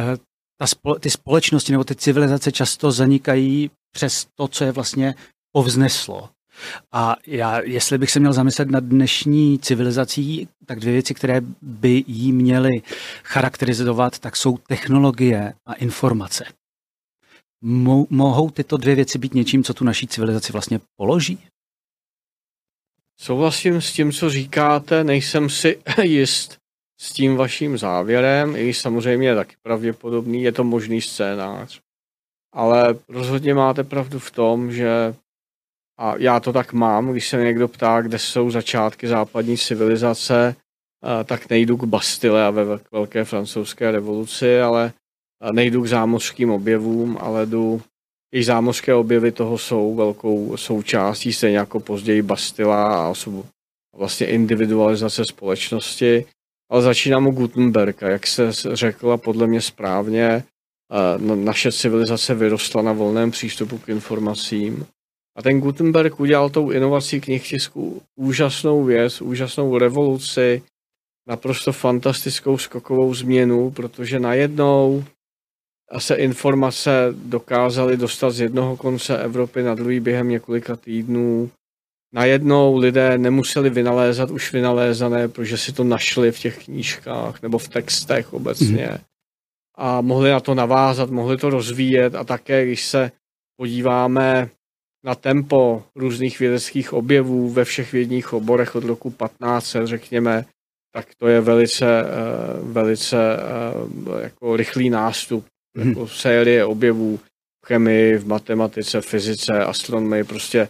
ta 0.58 0.66
spole, 0.66 0.98
ty 1.00 1.10
společnosti 1.10 1.72
nebo 1.72 1.84
ty 1.84 1.94
civilizace 1.94 2.52
často 2.52 2.92
zanikají 2.92 3.70
přes 3.94 4.26
to, 4.34 4.48
co 4.48 4.64
je 4.64 4.72
vlastně 4.72 5.14
povzneslo. 5.52 6.28
A 6.92 7.16
já, 7.26 7.60
jestli 7.60 7.98
bych 7.98 8.10
se 8.10 8.20
měl 8.20 8.32
zamyslet 8.32 8.70
nad 8.70 8.84
dnešní 8.84 9.58
civilizací, 9.58 10.48
tak 10.66 10.80
dvě 10.80 10.92
věci, 10.92 11.14
které 11.14 11.40
by 11.62 12.04
jí 12.06 12.32
měly 12.32 12.82
charakterizovat, 13.22 14.18
tak 14.18 14.36
jsou 14.36 14.58
technologie 14.58 15.54
a 15.66 15.72
informace. 15.72 16.44
Mo- 17.64 18.06
mohou 18.10 18.50
tyto 18.50 18.76
dvě 18.76 18.94
věci 18.94 19.18
být 19.18 19.34
něčím, 19.34 19.64
co 19.64 19.74
tu 19.74 19.84
naší 19.84 20.06
civilizaci 20.06 20.52
vlastně 20.52 20.80
položí? 20.96 21.38
Souhlasím 23.20 23.80
s 23.80 23.92
tím, 23.92 24.12
co 24.12 24.30
říkáte, 24.30 25.04
nejsem 25.04 25.50
si 25.50 25.82
jist 26.02 26.56
s 27.00 27.12
tím 27.12 27.36
vaším 27.36 27.78
závěrem, 27.78 28.56
i 28.56 28.74
samozřejmě 28.74 29.34
taky 29.34 29.54
pravděpodobný, 29.62 30.42
je 30.42 30.52
to 30.52 30.64
možný 30.64 31.00
scénář. 31.00 31.80
Ale 32.52 32.98
rozhodně 33.08 33.54
máte 33.54 33.84
pravdu 33.84 34.18
v 34.18 34.30
tom, 34.30 34.72
že 34.72 35.14
a 35.98 36.14
já 36.18 36.40
to 36.40 36.52
tak 36.52 36.72
mám, 36.72 37.12
když 37.12 37.28
se 37.28 37.36
někdo 37.36 37.68
ptá, 37.68 38.00
kde 38.00 38.18
jsou 38.18 38.50
začátky 38.50 39.08
západní 39.08 39.58
civilizace, 39.58 40.56
tak 41.24 41.50
nejdu 41.50 41.76
k 41.76 41.84
Bastille 41.84 42.46
a 42.46 42.50
ve 42.50 42.78
velké 42.92 43.24
francouzské 43.24 43.90
revoluci, 43.90 44.60
ale 44.60 44.92
nejdu 45.52 45.82
k 45.82 45.86
zámořským 45.86 46.50
objevům, 46.50 47.18
ale 47.20 47.46
jdu, 47.46 47.82
i 48.34 48.44
zámořské 48.44 48.94
objevy 48.94 49.32
toho 49.32 49.58
jsou 49.58 49.94
velkou 49.94 50.56
součástí, 50.56 51.32
stejně 51.32 51.58
jako 51.58 51.80
později 51.80 52.22
Bastila 52.22 53.04
a 53.04 53.08
osobu, 53.08 53.46
vlastně 53.96 54.26
individualizace 54.26 55.24
společnosti. 55.24 56.26
Ale 56.70 56.82
začínám 56.82 57.26
u 57.26 57.30
Gutenberga, 57.30 58.08
jak 58.08 58.26
se 58.26 58.52
řekla 58.72 59.16
podle 59.16 59.46
mě 59.46 59.60
správně, 59.60 60.44
naše 61.34 61.72
civilizace 61.72 62.34
vyrostla 62.34 62.82
na 62.82 62.92
volném 62.92 63.30
přístupu 63.30 63.78
k 63.78 63.88
informacím. 63.88 64.86
A 65.36 65.42
ten 65.42 65.60
Gutenberg 65.60 66.20
udělal 66.20 66.50
tou 66.50 66.70
inovací 66.70 67.20
knihtisku 67.20 68.02
úžasnou 68.16 68.84
věc, 68.84 69.20
úžasnou 69.20 69.78
revoluci, 69.78 70.62
naprosto 71.28 71.72
fantastickou 71.72 72.58
skokovou 72.58 73.14
změnu, 73.14 73.70
protože 73.70 74.18
najednou 74.20 75.04
se 75.98 76.14
informace 76.14 76.90
dokázaly 77.12 77.96
dostat 77.96 78.30
z 78.30 78.40
jednoho 78.40 78.76
konce 78.76 79.18
Evropy 79.18 79.62
na 79.62 79.74
druhý 79.74 80.00
během 80.00 80.28
několika 80.28 80.76
týdnů. 80.76 81.50
Najednou 82.12 82.76
lidé 82.76 83.18
nemuseli 83.18 83.70
vynalézat 83.70 84.30
už 84.30 84.52
vynalézané, 84.52 85.28
protože 85.28 85.58
si 85.58 85.72
to 85.72 85.84
našli 85.84 86.32
v 86.32 86.38
těch 86.38 86.64
knížkách 86.64 87.42
nebo 87.42 87.58
v 87.58 87.68
textech 87.68 88.32
obecně. 88.32 88.88
Mm. 88.90 88.98
A 89.78 90.00
mohli 90.00 90.30
na 90.30 90.40
to 90.40 90.54
navázat, 90.54 91.10
mohli 91.10 91.36
to 91.36 91.50
rozvíjet 91.50 92.14
a 92.14 92.24
také, 92.24 92.66
když 92.66 92.86
se 92.86 93.12
podíváme 93.56 94.48
na 95.04 95.14
tempo 95.14 95.84
různých 95.96 96.40
vědeckých 96.40 96.92
objevů 96.92 97.50
ve 97.50 97.64
všech 97.64 97.92
vědních 97.92 98.32
oborech 98.32 98.74
od 98.74 98.84
roku 98.84 99.10
15, 99.10 99.76
řekněme, 99.84 100.44
tak 100.92 101.06
to 101.18 101.28
je 101.28 101.40
velice, 101.40 101.86
eh, 102.00 102.06
velice 102.62 103.36
eh, 103.36 104.22
jako 104.22 104.56
rychlý 104.56 104.90
nástup 104.90 105.46
hmm. 105.76 105.88
jako 105.88 106.08
série 106.08 106.64
objevů 106.64 107.20
v 107.64 107.66
chemii, 107.66 108.18
v 108.18 108.26
matematice, 108.26 109.00
fyzice, 109.00 109.64
astronomii, 109.64 110.24
prostě 110.24 110.68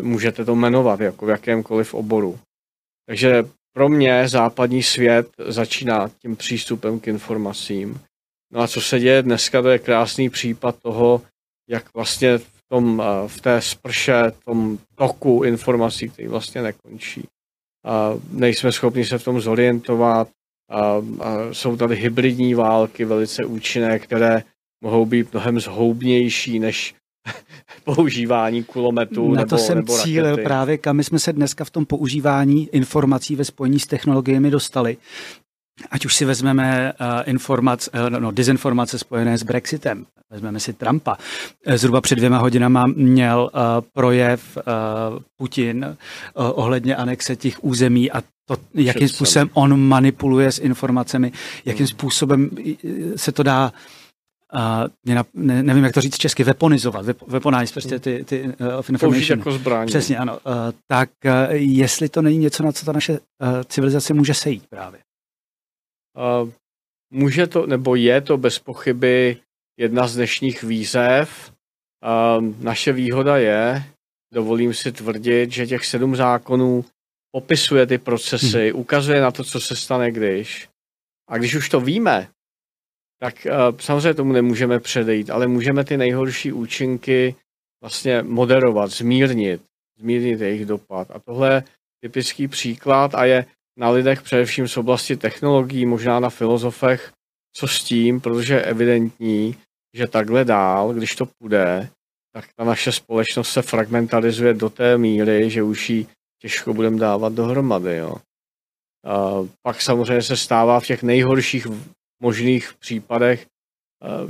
můžete 0.00 0.44
to 0.44 0.54
jmenovat 0.54 1.00
jako 1.00 1.26
v 1.26 1.28
jakémkoliv 1.28 1.94
oboru. 1.94 2.38
Takže 3.06 3.44
pro 3.72 3.88
mě 3.88 4.28
západní 4.28 4.82
svět 4.82 5.28
začíná 5.46 6.08
tím 6.08 6.36
přístupem 6.36 7.00
k 7.00 7.08
informacím. 7.08 8.00
No 8.52 8.60
a 8.60 8.68
co 8.68 8.80
se 8.80 9.00
děje 9.00 9.22
dneska, 9.22 9.62
to 9.62 9.68
je 9.68 9.78
krásný 9.78 10.30
případ 10.30 10.76
toho, 10.82 11.22
jak 11.68 11.94
vlastně 11.94 12.38
v, 12.38 12.48
tom, 12.68 13.02
v 13.26 13.40
té 13.40 13.62
sprše, 13.62 14.22
v 14.30 14.44
tom 14.44 14.78
toku 14.94 15.42
informací, 15.44 16.08
který 16.08 16.28
vlastně 16.28 16.62
nekončí. 16.62 17.24
A 17.86 18.14
nejsme 18.30 18.72
schopni 18.72 19.04
se 19.04 19.18
v 19.18 19.24
tom 19.24 19.40
zorientovat, 19.40 20.28
a 20.70 20.96
jsou 21.52 21.76
tady 21.76 21.96
hybridní 21.96 22.54
války 22.54 23.04
velice 23.04 23.44
účinné, 23.44 23.98
které 23.98 24.42
mohou 24.84 25.06
být 25.06 25.32
mnohem 25.32 25.60
zhoubnější 25.60 26.58
než 26.58 26.94
používání 27.84 28.64
kulometů 28.64 29.28
Na 29.32 29.40
nebo, 29.40 29.48
to 29.48 29.58
jsem 29.58 29.76
nebo 29.76 29.98
cílil 29.98 30.30
rakety. 30.30 30.44
právě, 30.44 30.78
kam 30.78 30.96
my 30.96 31.04
jsme 31.04 31.18
se 31.18 31.32
dneska 31.32 31.64
v 31.64 31.70
tom 31.70 31.86
používání 31.86 32.68
informací 32.72 33.36
ve 33.36 33.44
spojení 33.44 33.80
s 33.80 33.86
technologiemi 33.86 34.50
dostali. 34.50 34.96
Ať 35.90 36.04
už 36.04 36.14
si 36.14 36.24
vezmeme 36.24 36.92
uh, 36.92 37.06
informace, 37.24 37.90
uh, 37.90 38.10
no, 38.10 38.30
dezinformace 38.30 38.98
spojené 38.98 39.38
s 39.38 39.42
Brexitem, 39.42 40.06
vezmeme 40.30 40.60
si 40.60 40.72
Trumpa. 40.72 41.16
Zhruba 41.74 42.00
před 42.00 42.14
dvěma 42.14 42.38
hodinama 42.38 42.86
měl 42.86 43.50
uh, 43.54 43.60
projev 43.92 44.56
uh, 44.56 44.62
Putin 45.36 45.84
uh, 45.84 45.94
ohledně 46.34 46.96
anexe 46.96 47.36
těch 47.36 47.64
území 47.64 48.10
a 48.10 48.22
to, 48.46 48.56
jakým 48.74 49.08
způsobem 49.08 49.50
on 49.52 49.80
manipuluje 49.80 50.52
s 50.52 50.58
informacemi, 50.58 51.32
jakým 51.64 51.86
hmm. 51.86 51.86
způsobem 51.86 52.50
se 53.16 53.32
to 53.32 53.42
dá 53.42 53.72
Uh, 53.72 53.97
ne, 55.34 55.62
nevím, 55.62 55.84
jak 55.84 55.94
to 55.94 56.00
říct 56.00 56.18
česky, 56.18 56.44
weaponizovat, 56.44 57.06
weaponize, 57.26 57.72
prostě 57.72 57.98
ty, 57.98 58.24
ty 58.24 58.42
uh, 58.42 58.82
information. 58.88 59.38
jako 59.38 59.52
zbraň. 59.52 59.86
Přesně, 59.86 60.18
ano. 60.18 60.32
Uh, 60.46 60.52
tak 60.86 61.10
uh, 61.24 61.54
jestli 61.54 62.08
to 62.08 62.22
není 62.22 62.38
něco, 62.38 62.62
na 62.62 62.72
co 62.72 62.86
ta 62.86 62.92
naše 62.92 63.12
uh, 63.12 63.18
civilizace 63.68 64.14
může 64.14 64.34
sejít 64.34 64.66
právě? 64.66 65.00
Uh, 66.42 66.50
může 67.10 67.46
to, 67.46 67.66
nebo 67.66 67.94
je 67.94 68.20
to 68.20 68.36
bez 68.36 68.58
pochyby 68.58 69.36
jedna 69.80 70.06
z 70.08 70.14
dnešních 70.14 70.62
výzev. 70.62 71.52
Uh, 72.38 72.54
naše 72.60 72.92
výhoda 72.92 73.36
je, 73.36 73.84
dovolím 74.34 74.74
si 74.74 74.92
tvrdit, 74.92 75.52
že 75.52 75.66
těch 75.66 75.86
sedm 75.86 76.16
zákonů 76.16 76.84
popisuje 77.34 77.86
ty 77.86 77.98
procesy, 77.98 78.70
hmm. 78.70 78.80
ukazuje 78.80 79.20
na 79.20 79.30
to, 79.30 79.44
co 79.44 79.60
se 79.60 79.76
stane, 79.76 80.12
když. 80.12 80.68
A 81.30 81.38
když 81.38 81.54
už 81.54 81.68
to 81.68 81.80
víme, 81.80 82.28
tak 83.20 83.46
uh, 83.46 83.78
samozřejmě 83.78 84.14
tomu 84.14 84.32
nemůžeme 84.32 84.80
předejít, 84.80 85.30
ale 85.30 85.46
můžeme 85.46 85.84
ty 85.84 85.96
nejhorší 85.96 86.52
účinky 86.52 87.34
vlastně 87.82 88.22
moderovat, 88.22 88.90
zmírnit, 88.90 89.62
zmírnit 89.98 90.40
jejich 90.40 90.66
dopad. 90.66 91.10
A 91.10 91.18
tohle 91.18 91.54
je 91.54 91.62
typický 92.00 92.48
příklad 92.48 93.14
a 93.14 93.24
je 93.24 93.44
na 93.78 93.90
lidech 93.90 94.22
především 94.22 94.68
z 94.68 94.76
oblasti 94.76 95.16
technologií, 95.16 95.86
možná 95.86 96.20
na 96.20 96.30
filozofech 96.30 97.12
co 97.56 97.68
s 97.68 97.84
tím, 97.84 98.20
protože 98.20 98.54
je 98.54 98.62
evidentní, 98.62 99.56
že 99.94 100.06
takhle 100.06 100.44
dál, 100.44 100.94
když 100.94 101.16
to 101.16 101.26
půjde, 101.26 101.90
tak 102.32 102.44
ta 102.56 102.64
naše 102.64 102.92
společnost 102.92 103.50
se 103.50 103.62
fragmentalizuje 103.62 104.54
do 104.54 104.70
té 104.70 104.98
míry, 104.98 105.50
že 105.50 105.62
už 105.62 105.90
ji 105.90 106.06
těžko 106.42 106.74
budeme 106.74 106.98
dávat 106.98 107.32
dohromady. 107.32 107.96
Jo. 107.96 108.16
A 109.06 109.30
pak 109.62 109.82
samozřejmě 109.82 110.22
se 110.22 110.36
stává 110.36 110.80
v 110.80 110.86
těch 110.86 111.02
nejhorších 111.02 111.66
možných 112.20 112.74
případech, 112.74 113.46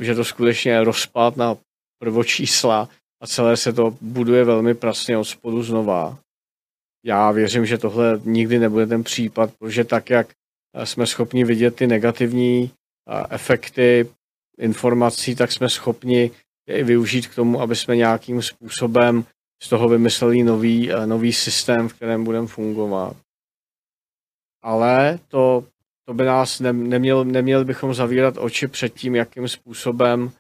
že 0.01 0.15
to 0.15 0.25
skutečně 0.25 0.73
je 0.73 0.85
rozpad 0.85 1.37
na 1.37 1.57
prvočísla 1.99 2.89
a 3.23 3.27
celé 3.27 3.57
se 3.57 3.73
to 3.73 3.97
buduje 4.01 4.45
velmi 4.45 4.75
prasně 4.75 5.19
od 5.19 5.25
spodu 5.25 5.63
znova. 5.63 6.19
Já 7.05 7.31
věřím, 7.31 7.67
že 7.67 7.79
tohle 7.79 8.21
nikdy 8.25 8.59
nebude 8.59 8.87
ten 8.87 9.05
případ, 9.05 9.55
protože 9.59 9.85
tak, 9.85 10.11
jak 10.11 10.33
jsme 10.85 11.07
schopni 11.07 11.45
vidět 11.45 11.77
ty 11.77 11.87
negativní 11.87 12.71
efekty 13.31 14.11
informací, 14.59 15.35
tak 15.35 15.53
jsme 15.53 15.69
schopni 15.69 16.31
je 16.69 16.79
i 16.79 16.85
využít 16.85 17.27
k 17.27 17.35
tomu, 17.35 17.61
aby 17.61 17.77
jsme 17.77 17.97
nějakým 17.97 18.43
způsobem 18.43 19.25
z 19.63 19.69
toho 19.69 19.89
vymysleli 19.89 20.43
nový, 20.43 20.91
nový 21.07 21.33
systém, 21.33 21.89
v 21.89 21.95
kterém 21.95 22.25
budeme 22.25 22.47
fungovat. 22.47 23.17
Ale 24.63 25.19
to, 25.29 25.65
to 26.09 26.15
by 26.15 26.25
nás 26.25 26.61
ne, 26.61 26.73
neměl, 26.73 27.25
neměli 27.25 27.65
bychom 27.65 27.95
zavírat 27.95 28.35
oči 28.39 28.69
před 28.69 28.95
tím, 28.95 29.15
jakým 29.15 29.49
způsobem 29.49 30.31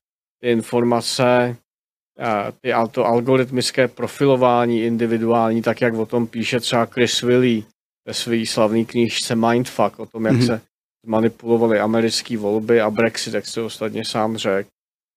ty 0.40 0.50
informace, 0.50 1.56
ty, 2.60 2.72
to 2.90 3.06
algoritmické 3.06 3.88
profilování 3.88 4.82
individuální, 4.82 5.62
tak 5.62 5.80
jak 5.80 5.94
o 5.94 6.06
tom 6.06 6.26
píše 6.26 6.60
třeba 6.60 6.86
Chris 6.86 7.22
Willey 7.22 7.64
ve 8.06 8.14
své 8.14 8.46
slavné 8.46 8.84
knížce 8.84 9.34
Mindfuck, 9.34 9.98
o 9.98 10.06
tom, 10.06 10.26
jak 10.26 10.34
mm-hmm. 10.34 10.46
se 10.46 10.60
manipulovaly 11.06 11.80
americké 11.80 12.36
volby 12.36 12.80
a 12.80 12.90
Brexit, 12.90 13.34
jak 13.34 13.46
se 13.46 13.60
ostatně 13.60 14.04
sám 14.04 14.36
řekl, 14.36 14.70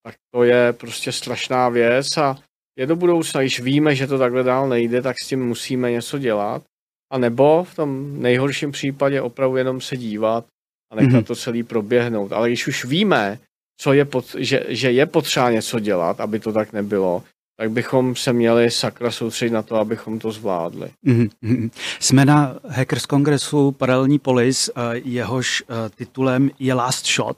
tak 0.04 0.16
to 0.34 0.44
je 0.44 0.74
prostě 0.74 1.12
strašná 1.12 1.70
věc 1.70 2.18
a 2.18 2.38
je 2.80 2.86
do 2.86 2.96
budoucna, 2.96 3.42
když 3.42 3.60
víme, 3.60 3.96
že 3.96 4.08
to 4.08 4.18
takhle 4.18 4.44
dál 4.44 4.70
nejde, 4.70 5.02
tak 5.02 5.16
s 5.24 5.28
tím 5.28 5.46
musíme 5.46 5.92
něco 5.92 6.20
dělat. 6.20 6.64
A 7.12 7.18
nebo 7.18 7.64
v 7.64 7.76
tom 7.76 8.22
nejhorším 8.22 8.72
případě 8.72 9.22
opravdu 9.22 9.58
jenom 9.58 9.82
se 9.82 9.98
dívat 9.98 10.46
a 10.92 10.96
nechat 10.96 11.12
mm-hmm. 11.12 11.24
to 11.24 11.36
celý 11.36 11.64
proběhnout. 11.64 12.32
Ale 12.32 12.48
když 12.48 12.68
už 12.68 12.86
víme, 12.86 13.40
co 13.82 13.94
je 13.94 14.06
pot, 14.06 14.36
že, 14.38 14.66
že 14.68 14.92
je 14.92 15.06
potřeba 15.06 15.52
něco 15.52 15.80
dělat, 15.80 16.22
aby 16.22 16.40
to 16.40 16.54
tak 16.54 16.74
nebylo, 16.74 17.24
tak 17.58 17.72
bychom 17.72 18.16
se 18.16 18.34
měli 18.34 18.72
sakra 18.72 19.12
soustředit 19.12 19.52
na 19.52 19.62
to, 19.62 19.76
abychom 19.76 20.20
to 20.20 20.32
zvládli. 20.32 20.90
Mm-hmm. 21.08 21.70
Jsme 22.00 22.26
na 22.26 22.60
Hackers 22.68 23.06
Kongresu 23.06 23.72
Paralelní 23.72 24.20
polis, 24.20 24.70
eh, 24.70 24.82
jehož 25.04 25.64
eh, 25.64 25.90
titulem 25.90 26.50
je 26.60 26.74
Last 26.74 27.06
Shot 27.06 27.38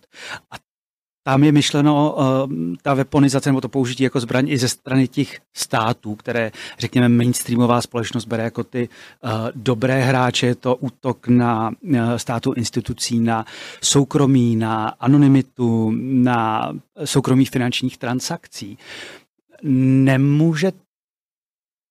a 0.51 0.55
tam 1.23 1.43
je 1.43 1.51
myšleno 1.51 2.15
uh, 2.15 2.25
ta 2.81 2.93
weaponizace 2.93 3.49
nebo 3.49 3.61
to 3.61 3.69
použití 3.69 4.03
jako 4.03 4.19
zbraň 4.19 4.49
i 4.49 4.57
ze 4.57 4.69
strany 4.69 5.07
těch 5.07 5.39
států, 5.53 6.15
které, 6.15 6.51
řekněme, 6.79 7.09
mainstreamová 7.09 7.81
společnost 7.81 8.25
bere 8.25 8.43
jako 8.43 8.63
ty 8.63 8.89
uh, 9.23 9.31
dobré 9.55 10.01
hráče. 10.01 10.47
Je 10.47 10.55
to 10.55 10.75
útok 10.75 11.27
na 11.27 11.69
uh, 11.69 11.97
státu 12.17 12.53
institucí, 12.53 13.19
na 13.19 13.45
soukromí, 13.81 14.55
na 14.55 14.87
anonymitu, 14.87 15.93
na 16.01 16.71
soukromí 17.05 17.45
finančních 17.45 17.97
transakcí. 17.97 18.77
Nemůže 19.63 20.71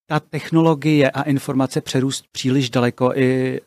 ta 0.06 0.20
technologie 0.20 1.10
a 1.10 1.22
informace 1.22 1.80
přerůst 1.80 2.24
příliš 2.32 2.70
daleko 2.70 3.12
i 3.14 3.60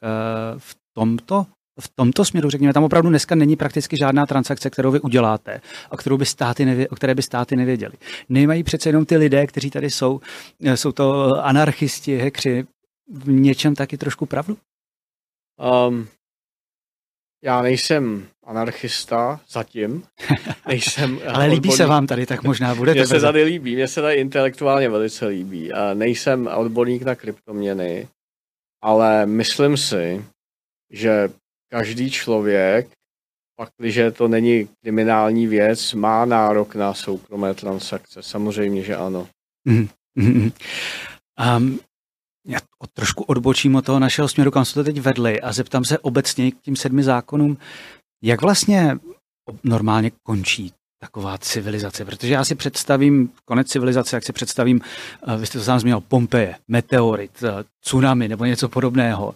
v 0.58 0.76
tomto 0.94 1.46
v 1.80 1.90
tomto 1.96 2.26
směru, 2.26 2.50
řekněme, 2.50 2.74
tam 2.74 2.84
opravdu 2.84 3.10
dneska 3.10 3.36
není 3.36 3.56
prakticky 3.56 3.98
žádná 3.98 4.26
transakce, 4.26 4.70
kterou 4.70 4.92
vy 4.92 5.00
uděláte 5.00 5.62
a 5.92 5.98
kterou 5.98 6.18
by 6.18 6.26
státy 6.26 6.66
nevě, 6.66 6.88
o 6.88 6.96
které 6.96 7.16
by 7.16 7.22
státy 7.22 7.56
nevěděli. 7.56 7.94
Nemají 8.30 8.64
přece 8.64 8.90
jenom 8.90 9.06
ty 9.06 9.18
lidé, 9.18 9.48
kteří 9.48 9.70
tady 9.70 9.90
jsou, 9.90 10.22
eh, 10.64 10.78
jsou 10.78 10.92
to 10.92 11.34
anarchisti, 11.44 12.18
hekři, 12.18 12.66
v 13.14 13.30
něčem 13.30 13.76
taky 13.76 13.98
trošku 13.98 14.26
pravdu? 14.26 14.58
Um, 15.88 16.08
já 17.44 17.62
nejsem 17.62 18.28
anarchista 18.44 19.40
zatím. 19.50 20.04
Nejsem 20.68 21.20
Ale 21.34 21.46
líbí 21.46 21.72
se 21.72 21.86
vám 21.86 22.08
tady, 22.08 22.26
tak 22.26 22.44
možná 22.44 22.76
bude. 22.76 22.94
Mně 22.94 23.08
se 23.08 23.20
tady 23.20 23.44
líbí, 23.44 23.76
mně 23.76 23.88
se 23.88 24.02
tady 24.02 24.16
intelektuálně 24.16 24.90
velice 24.90 25.26
líbí. 25.26 25.74
A 25.74 25.94
nejsem 25.94 26.50
odborník 26.56 27.04
na 27.04 27.16
kryptoměny, 27.16 28.08
ale 28.82 29.26
myslím 29.26 29.78
si, 29.78 30.26
že 30.92 31.30
každý 31.72 32.12
člověk, 32.12 32.88
pak, 33.56 33.70
když 33.78 34.00
to 34.14 34.28
není 34.28 34.70
kriminální 34.82 35.48
věc, 35.48 35.94
má 35.94 36.26
nárok 36.26 36.76
na 36.76 36.94
soukromé 36.94 37.54
transakce. 37.54 38.24
Samozřejmě, 38.24 38.84
že 38.84 38.96
ano. 38.96 39.28
Mm-hmm. 39.68 40.52
Um, 41.58 41.80
já 42.48 42.60
trošku 42.94 43.24
odbočím 43.24 43.76
od 43.76 43.86
toho 43.86 44.00
našeho 44.00 44.28
směru, 44.28 44.52
kam 44.52 44.66
jsme 44.66 44.80
to 44.80 44.84
teď 44.84 45.00
vedli 45.00 45.42
a 45.42 45.54
zeptám 45.54 45.86
se 45.86 46.00
obecně 46.00 46.52
k 46.52 46.62
tím 46.62 46.76
sedmi 46.76 47.04
zákonům, 47.04 47.58
jak 48.24 48.42
vlastně 48.42 48.98
normálně 49.64 50.12
končí 50.24 50.74
taková 51.00 51.38
civilizace, 51.38 52.06
protože 52.06 52.34
já 52.34 52.46
si 52.46 52.56
představím 52.56 53.30
konec 53.46 53.68
civilizace, 53.68 54.16
jak 54.16 54.24
si 54.24 54.34
představím, 54.34 54.82
eh, 55.28 55.38
vy 55.38 55.46
jste 55.46 55.60
to 55.60 55.66
sám 55.66 55.80
zmínil, 55.80 56.02
Pompeje, 56.02 56.56
meteorit, 56.68 57.44
eh, 57.44 57.64
tsunami 57.84 58.28
nebo 58.28 58.46
něco 58.46 58.70
podobného 58.70 59.36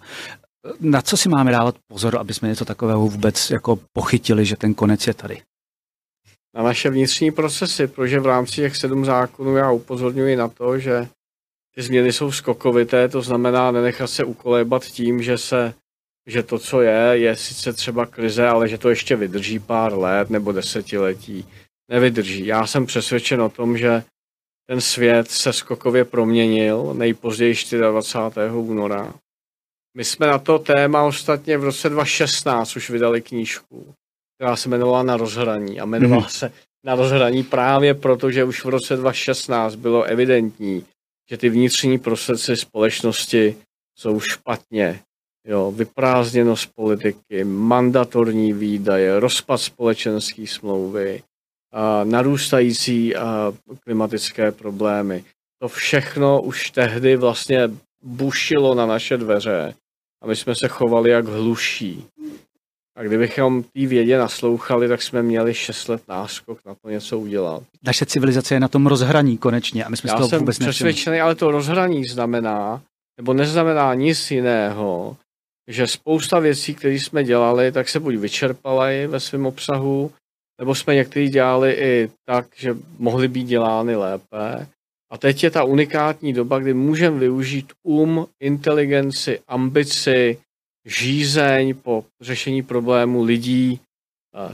na 0.79 1.01
co 1.01 1.17
si 1.17 1.29
máme 1.29 1.51
dávat 1.51 1.75
pozor, 1.87 2.17
aby 2.17 2.33
jsme 2.33 2.47
něco 2.47 2.65
takového 2.65 3.07
vůbec 3.07 3.49
jako 3.49 3.79
pochytili, 3.93 4.45
že 4.45 4.55
ten 4.55 4.73
konec 4.73 5.07
je 5.07 5.13
tady? 5.13 5.41
Na 6.55 6.63
naše 6.63 6.89
vnitřní 6.89 7.31
procesy, 7.31 7.87
protože 7.87 8.19
v 8.19 8.25
rámci 8.25 8.55
těch 8.55 8.77
sedm 8.77 9.05
zákonů 9.05 9.55
já 9.55 9.71
upozorňuji 9.71 10.35
na 10.35 10.47
to, 10.47 10.79
že 10.79 11.07
ty 11.75 11.81
změny 11.81 12.13
jsou 12.13 12.31
skokovité, 12.31 13.09
to 13.09 13.21
znamená 13.21 13.71
nenechat 13.71 14.09
se 14.09 14.23
ukolébat 14.23 14.85
tím, 14.85 15.23
že 15.23 15.37
se 15.37 15.73
že 16.27 16.43
to, 16.43 16.59
co 16.59 16.81
je, 16.81 17.11
je 17.13 17.35
sice 17.35 17.73
třeba 17.73 18.05
krize, 18.05 18.47
ale 18.47 18.69
že 18.69 18.77
to 18.77 18.89
ještě 18.89 19.15
vydrží 19.15 19.59
pár 19.59 19.97
let 19.97 20.29
nebo 20.29 20.51
desetiletí. 20.51 21.45
Nevydrží. 21.91 22.45
Já 22.45 22.67
jsem 22.67 22.85
přesvědčen 22.85 23.41
o 23.41 23.49
tom, 23.49 23.77
že 23.77 24.03
ten 24.67 24.81
svět 24.81 25.31
se 25.31 25.53
skokově 25.53 26.05
proměnil 26.05 26.93
nejpozději 26.93 27.55
24. 27.91 28.51
února 28.51 29.13
my 29.97 30.03
jsme 30.03 30.27
na 30.27 30.39
to 30.39 30.59
téma 30.59 31.03
ostatně 31.03 31.57
v 31.57 31.63
roce 31.63 31.89
2016 31.89 32.75
už 32.75 32.89
vydali 32.89 33.21
knížku, 33.21 33.93
která 34.35 34.55
se 34.55 34.69
jmenovala 34.69 35.03
Na 35.03 35.17
rozhraní 35.17 35.79
a 35.79 35.83
jmenovala 35.83 36.21
mm-hmm. 36.21 36.37
se 36.37 36.51
Na 36.85 36.95
rozhraní 36.95 37.43
právě 37.43 37.93
proto, 37.93 38.31
že 38.31 38.43
už 38.43 38.65
v 38.65 38.69
roce 38.69 38.95
2016 38.95 39.75
bylo 39.75 40.03
evidentní, 40.03 40.85
že 41.29 41.37
ty 41.37 41.49
vnitřní 41.49 41.99
procesy 41.99 42.55
společnosti 42.55 43.55
jsou 43.97 44.19
špatně. 44.19 44.99
Jo, 45.47 45.71
vyprázdněnost 45.71 46.69
politiky, 46.75 47.43
mandatorní 47.43 48.53
výdaje, 48.53 49.19
rozpad 49.19 49.61
společenské 49.61 50.47
smlouvy, 50.47 51.23
a 51.71 52.03
narůstající 52.03 53.15
a 53.15 53.53
klimatické 53.83 54.51
problémy. 54.51 55.23
To 55.61 55.67
všechno 55.67 56.41
už 56.41 56.71
tehdy 56.71 57.15
vlastně 57.15 57.69
bušilo 58.03 58.75
na 58.75 58.85
naše 58.85 59.17
dveře 59.17 59.73
a 60.23 60.27
my 60.27 60.35
jsme 60.35 60.55
se 60.55 60.67
chovali 60.67 61.09
jak 61.09 61.25
hluší. 61.25 62.05
A 62.97 63.03
kdybychom 63.03 63.63
té 63.63 63.85
vědě 63.85 64.17
naslouchali, 64.17 64.87
tak 64.87 65.01
jsme 65.01 65.23
měli 65.23 65.53
6 65.53 65.87
let 65.87 66.01
náskok 66.07 66.65
na 66.65 66.75
to 66.75 66.89
něco 66.89 67.19
udělat. 67.19 67.63
Naše 67.83 68.05
civilizace 68.05 68.53
je 68.53 68.59
na 68.59 68.67
tom 68.67 68.87
rozhraní 68.87 69.37
konečně 69.37 69.85
a 69.85 69.89
my 69.89 69.97
jsme 69.97 70.07
Já 70.07 70.15
z 70.15 70.17
toho 70.17 70.29
jsem 70.29 70.39
vůbec 70.39 70.59
přesvědčený, 70.59 71.21
ale 71.21 71.35
to 71.35 71.51
rozhraní 71.51 72.05
znamená, 72.05 72.81
nebo 73.17 73.33
neznamená 73.33 73.93
nic 73.93 74.31
jiného, 74.31 75.17
že 75.67 75.87
spousta 75.87 76.39
věcí, 76.39 76.75
které 76.75 76.93
jsme 76.93 77.23
dělali, 77.23 77.71
tak 77.71 77.89
se 77.89 77.99
buď 77.99 78.15
vyčerpaly 78.15 79.07
ve 79.07 79.19
svém 79.19 79.45
obsahu, 79.45 80.11
nebo 80.59 80.75
jsme 80.75 80.95
některý 80.95 81.29
dělali 81.29 81.71
i 81.71 82.09
tak, 82.25 82.45
že 82.55 82.77
mohly 82.97 83.27
být 83.27 83.43
dělány 83.43 83.95
lépe, 83.95 84.67
a 85.11 85.17
teď 85.17 85.43
je 85.43 85.51
ta 85.51 85.63
unikátní 85.63 86.33
doba, 86.33 86.59
kdy 86.59 86.73
můžeme 86.73 87.19
využít 87.19 87.73
um, 87.83 88.27
inteligenci, 88.39 89.39
ambici, 89.47 90.37
žízeň 90.85 91.75
po 91.75 92.05
řešení 92.21 92.63
problému 92.63 93.23
lidí 93.23 93.79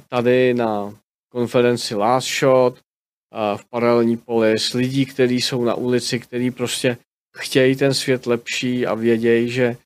tady 0.10 0.54
na 0.54 0.96
konferenci 1.32 1.96
Last 1.96 2.28
Shot, 2.28 2.80
v 3.56 3.66
paralelní 3.70 4.18
polis, 4.18 4.74
lidí, 4.74 5.06
kteří 5.06 5.42
jsou 5.42 5.64
na 5.64 5.76
ulici, 5.76 6.20
kteří 6.20 6.52
prostě 6.52 6.98
chtějí 7.38 7.76
ten 7.76 7.94
svět 7.94 8.26
lepší 8.26 8.88
a 8.88 8.94
vědějí, 8.94 9.50
že 9.50 9.78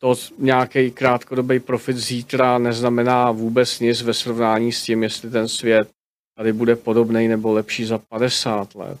to 0.00 0.14
nějaký 0.38 0.90
krátkodobý 0.90 1.60
profit 1.60 1.96
zítra 1.96 2.58
neznamená 2.58 3.30
vůbec 3.30 3.80
nic 3.80 4.02
ve 4.02 4.14
srovnání 4.14 4.72
s 4.72 4.82
tím, 4.82 5.02
jestli 5.02 5.30
ten 5.30 5.48
svět 5.48 5.90
tady 6.36 6.52
bude 6.52 6.76
podobný 6.76 7.28
nebo 7.28 7.52
lepší 7.52 7.84
za 7.84 7.98
50 7.98 8.74
let. 8.74 8.98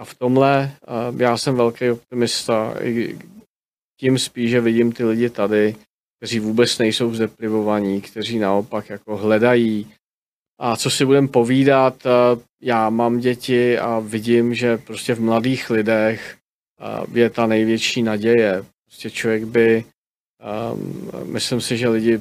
A 0.00 0.04
v 0.04 0.14
tomhle 0.14 0.72
já 1.16 1.36
jsem 1.36 1.54
velký 1.54 1.90
optimista, 1.90 2.74
i 2.82 3.18
tím 4.00 4.18
spíš, 4.18 4.50
že 4.50 4.60
vidím 4.60 4.92
ty 4.92 5.04
lidi 5.04 5.30
tady 5.30 5.76
kteří 6.20 6.40
vůbec 6.40 6.78
nejsou 6.78 7.14
zdeprivovaní, 7.14 8.00
kteří 8.00 8.38
naopak 8.38 8.88
jako 8.88 9.16
hledají. 9.16 9.92
A 10.58 10.76
co 10.76 10.90
si 10.90 11.04
budem 11.04 11.28
povídat, 11.28 12.06
já 12.62 12.90
mám 12.90 13.18
děti 13.18 13.78
a 13.78 13.98
vidím, 13.98 14.54
že 14.54 14.78
prostě 14.78 15.14
v 15.14 15.20
mladých 15.20 15.70
lidech 15.70 16.36
je 17.12 17.30
ta 17.30 17.46
největší 17.46 18.02
naděje. 18.02 18.64
Prostě 18.86 19.10
člověk 19.10 19.44
by, 19.44 19.84
um, 20.72 21.10
myslím 21.32 21.60
si, 21.60 21.76
že 21.76 21.88
lidi 21.88 22.20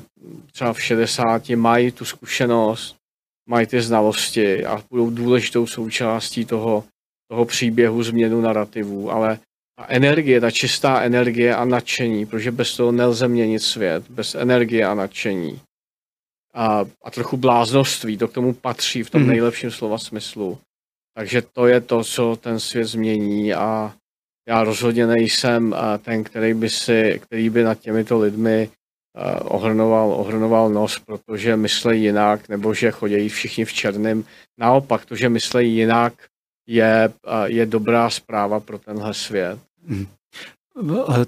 třeba 0.52 0.74
v 0.74 0.82
60 0.82 1.50
mají 1.50 1.92
tu 1.92 2.06
zkušenost, 2.06 2.96
mají 3.50 3.68
ty 3.68 3.82
znalosti 3.82 4.66
a 4.66 4.84
budou 4.90 5.10
důležitou 5.10 5.68
součástí 5.68 6.46
toho, 6.46 6.84
toho 7.30 7.46
příběhu 7.46 8.04
změnu 8.04 8.42
narrativů, 8.42 9.12
ale 9.12 9.40
ta 9.78 9.86
energie, 9.88 10.42
ta 10.42 10.52
čistá 10.52 11.02
energie 11.02 11.56
a 11.56 11.66
nadšení, 11.66 12.26
protože 12.26 12.52
bez 12.52 12.78
toho 12.78 12.92
nelze 12.92 13.28
měnit 13.28 13.60
svět, 13.60 14.04
bez 14.10 14.36
energie 14.36 14.86
a 14.86 14.94
nadšení. 14.94 15.62
A, 16.54 16.86
a 17.04 17.12
trochu 17.12 17.38
bláznoství, 17.38 18.18
to 18.18 18.28
k 18.28 18.34
tomu 18.34 18.54
patří 18.54 19.04
v 19.04 19.10
tom 19.10 19.22
mm. 19.22 19.28
nejlepším 19.28 19.72
slova 19.72 19.98
smyslu. 19.98 20.58
Takže 21.14 21.42
to 21.42 21.68
je 21.68 21.82
to, 21.82 22.04
co 22.04 22.36
ten 22.36 22.60
svět 22.60 22.86
změní 22.86 23.54
a 23.54 23.94
já 24.48 24.64
rozhodně 24.64 25.08
nejsem 25.08 25.76
ten, 26.02 26.24
který 26.24 26.54
by, 26.54 26.70
si, 26.70 27.20
který 27.24 27.50
by 27.50 27.64
nad 27.64 27.80
těmito 27.80 28.20
lidmi 28.20 28.70
ohrnoval, 29.42 30.14
ohrnoval 30.14 30.70
nos, 30.70 31.00
protože 31.00 31.58
myslejí 31.58 32.04
jinak, 32.04 32.50
nebo 32.50 32.74
že 32.74 32.92
chodí 32.92 33.30
všichni 33.30 33.66
v 33.66 33.74
černém. 33.74 34.24
Naopak, 34.60 35.06
to, 35.06 35.16
že 35.16 35.30
myslejí 35.30 35.76
jinak, 35.76 36.14
je, 36.70 37.14
je 37.46 37.66
dobrá 37.66 38.10
zpráva 38.10 38.60
pro 38.60 38.80
tenhle 38.80 39.14
svět. 39.14 39.60
Hmm. 39.88 40.08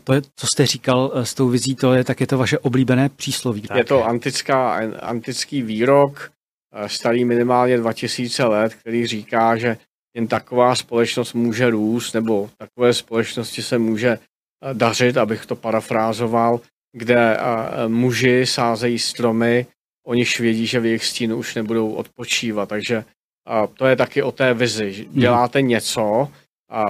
To, 0.03 0.13
je, 0.13 0.21
co 0.35 0.47
jste 0.53 0.65
říkal 0.65 1.11
s 1.15 1.33
tou 1.33 1.49
vizí, 1.49 1.75
to 1.75 1.93
je, 1.93 2.03
tak 2.03 2.21
je 2.21 2.27
to 2.27 2.37
vaše 2.37 2.59
oblíbené 2.59 3.09
přísloví. 3.09 3.63
Je 3.75 3.83
to 3.83 4.05
antická, 4.05 4.73
antický 4.99 5.61
výrok, 5.61 6.31
starý 6.87 7.25
minimálně 7.25 7.77
2000 7.77 8.43
let, 8.43 8.73
který 8.73 9.07
říká, 9.07 9.57
že 9.57 9.77
jen 10.15 10.27
taková 10.27 10.75
společnost 10.75 11.33
může 11.33 11.69
růst, 11.69 12.13
nebo 12.13 12.49
takové 12.57 12.93
společnosti 12.93 13.61
se 13.61 13.77
může 13.77 14.17
dařit, 14.73 15.17
abych 15.17 15.45
to 15.45 15.55
parafrázoval, 15.55 16.59
kde 16.93 17.37
muži 17.87 18.45
sázejí 18.45 18.99
stromy, 18.99 19.65
oni 20.07 20.25
vědí, 20.39 20.67
že 20.67 20.79
v 20.79 20.85
jejich 20.85 21.05
stínu 21.05 21.37
už 21.37 21.55
nebudou 21.55 21.91
odpočívat, 21.91 22.69
takže 22.69 23.05
to 23.73 23.85
je 23.85 23.95
taky 23.95 24.23
o 24.23 24.31
té 24.31 24.53
vizi. 24.53 24.91
Hmm. 24.91 25.19
Děláte 25.19 25.61
něco, 25.61 26.31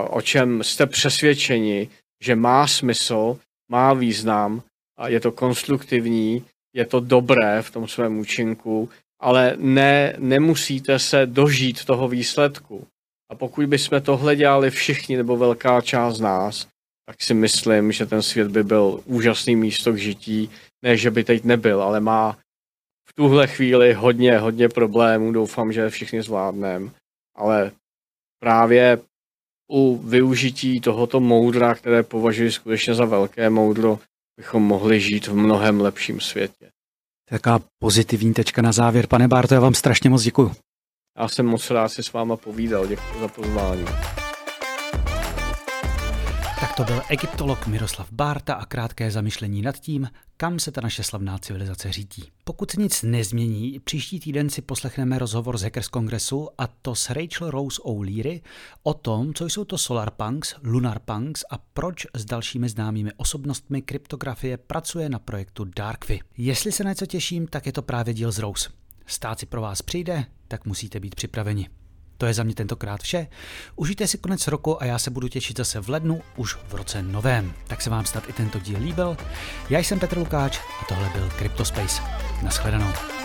o 0.09 0.21
čem 0.21 0.63
jste 0.63 0.85
přesvědčeni, 0.85 1.89
že 2.23 2.35
má 2.35 2.67
smysl, 2.67 3.37
má 3.71 3.93
význam, 3.93 4.61
a 4.99 5.07
je 5.07 5.19
to 5.19 5.31
konstruktivní, 5.31 6.45
je 6.75 6.85
to 6.85 6.99
dobré 6.99 7.61
v 7.61 7.71
tom 7.71 7.87
svém 7.87 8.19
účinku, 8.19 8.89
ale 9.21 9.53
ne, 9.57 10.15
nemusíte 10.17 10.99
se 10.99 11.25
dožít 11.25 11.85
toho 11.85 12.07
výsledku. 12.07 12.87
A 13.31 13.35
pokud 13.35 13.65
bychom 13.65 14.01
tohle 14.01 14.35
dělali 14.35 14.69
všichni 14.69 15.17
nebo 15.17 15.37
velká 15.37 15.81
část 15.81 16.15
z 16.15 16.21
nás, 16.21 16.67
tak 17.05 17.21
si 17.21 17.33
myslím, 17.33 17.91
že 17.91 18.05
ten 18.05 18.21
svět 18.21 18.47
by 18.47 18.63
byl 18.63 19.01
úžasný 19.05 19.55
místo 19.55 19.93
k 19.93 19.97
žití. 19.97 20.49
Ne, 20.83 20.97
že 20.97 21.11
by 21.11 21.23
teď 21.23 21.43
nebyl, 21.43 21.81
ale 21.81 21.99
má 21.99 22.37
v 23.09 23.13
tuhle 23.13 23.47
chvíli 23.47 23.93
hodně, 23.93 24.37
hodně 24.37 24.69
problémů. 24.69 25.31
Doufám, 25.31 25.73
že 25.73 25.89
všichni 25.89 26.21
zvládneme. 26.21 26.89
Ale 27.35 27.71
právě 28.39 28.97
u 29.71 29.97
využití 29.97 30.81
tohoto 30.81 31.19
moudra, 31.19 31.75
které 31.75 32.03
považuji 32.03 32.51
skutečně 32.51 32.93
za 32.95 33.05
velké 33.05 33.49
moudro, 33.49 33.99
bychom 34.37 34.63
mohli 34.63 34.99
žít 34.99 35.27
v 35.27 35.35
mnohem 35.35 35.81
lepším 35.81 36.19
světě. 36.19 36.71
Taká 37.29 37.59
pozitivní 37.79 38.33
tečka 38.33 38.61
na 38.61 38.71
závěr. 38.71 39.07
Pane 39.07 39.27
Bárto, 39.27 39.53
já 39.53 39.59
vám 39.59 39.73
strašně 39.73 40.09
moc 40.09 40.23
děkuji. 40.23 40.51
Já 41.17 41.27
jsem 41.27 41.45
moc 41.45 41.69
rád 41.69 41.89
si 41.89 42.03
s 42.03 42.13
váma 42.13 42.37
povídal. 42.37 42.87
Děkuji 42.87 43.19
za 43.19 43.27
pozvání. 43.27 43.85
Tak 46.59 46.75
to 46.77 46.83
byl 46.83 47.01
egyptolog 47.09 47.67
Miroslav 47.67 48.11
Bárta 48.11 48.53
a 48.53 48.65
krátké 48.65 49.11
zamyšlení 49.11 49.61
nad 49.61 49.79
tím, 49.79 50.07
kam 50.41 50.59
se 50.59 50.71
ta 50.71 50.81
naše 50.81 51.03
slavná 51.03 51.37
civilizace 51.37 51.91
řídí. 51.91 52.23
Pokud 52.43 52.71
se 52.71 52.81
nic 52.81 53.03
nezmění, 53.03 53.79
příští 53.79 54.19
týden 54.19 54.49
si 54.49 54.61
poslechneme 54.61 55.19
rozhovor 55.19 55.57
z 55.57 55.61
Hackers 55.61 55.87
Kongresu 55.87 56.49
a 56.57 56.67
to 56.67 56.95
s 56.95 57.09
Rachel 57.09 57.51
Rose 57.51 57.81
O'Leary 57.81 58.41
o 58.83 58.93
tom, 58.93 59.33
co 59.33 59.45
jsou 59.45 59.65
to 59.65 59.77
Solarpunks, 59.77 60.55
Lunarpunks 60.63 61.43
a 61.49 61.57
proč 61.57 62.07
s 62.13 62.25
dalšími 62.25 62.69
známými 62.69 63.11
osobnostmi 63.17 63.81
kryptografie 63.81 64.57
pracuje 64.57 65.09
na 65.09 65.19
projektu 65.19 65.63
Darkvi. 65.63 66.19
Jestli 66.37 66.71
se 66.71 66.83
na 66.83 66.89
něco 66.89 67.05
těším, 67.05 67.47
tak 67.47 67.65
je 67.65 67.71
to 67.71 67.81
právě 67.81 68.13
díl 68.13 68.31
z 68.31 68.39
Rose. 68.39 68.69
Stát 69.05 69.39
si 69.39 69.45
pro 69.45 69.61
vás 69.61 69.81
přijde, 69.81 70.25
tak 70.47 70.65
musíte 70.65 70.99
být 70.99 71.15
připraveni. 71.15 71.69
To 72.21 72.27
je 72.27 72.33
za 72.33 72.43
mě 72.43 72.55
tentokrát 72.55 73.01
vše. 73.01 73.27
Užijte 73.75 74.07
si 74.07 74.17
konec 74.17 74.47
roku 74.47 74.81
a 74.81 74.85
já 74.85 74.99
se 74.99 75.11
budu 75.11 75.27
těšit 75.27 75.57
zase 75.57 75.79
v 75.79 75.89
lednu, 75.89 76.21
už 76.35 76.57
v 76.67 76.73
roce 76.73 77.03
novém. 77.03 77.53
Tak 77.67 77.81
se 77.81 77.89
vám 77.89 78.05
snad 78.05 78.29
i 78.29 78.33
tento 78.33 78.59
díl 78.59 78.79
líbil. 78.79 79.17
Já 79.69 79.79
jsem 79.79 79.99
Petr 79.99 80.17
Lukáč 80.17 80.59
a 80.81 80.85
tohle 80.89 81.09
byl 81.09 81.29
CryptoSpace. 81.37 82.01
Naschledanou. 82.43 83.20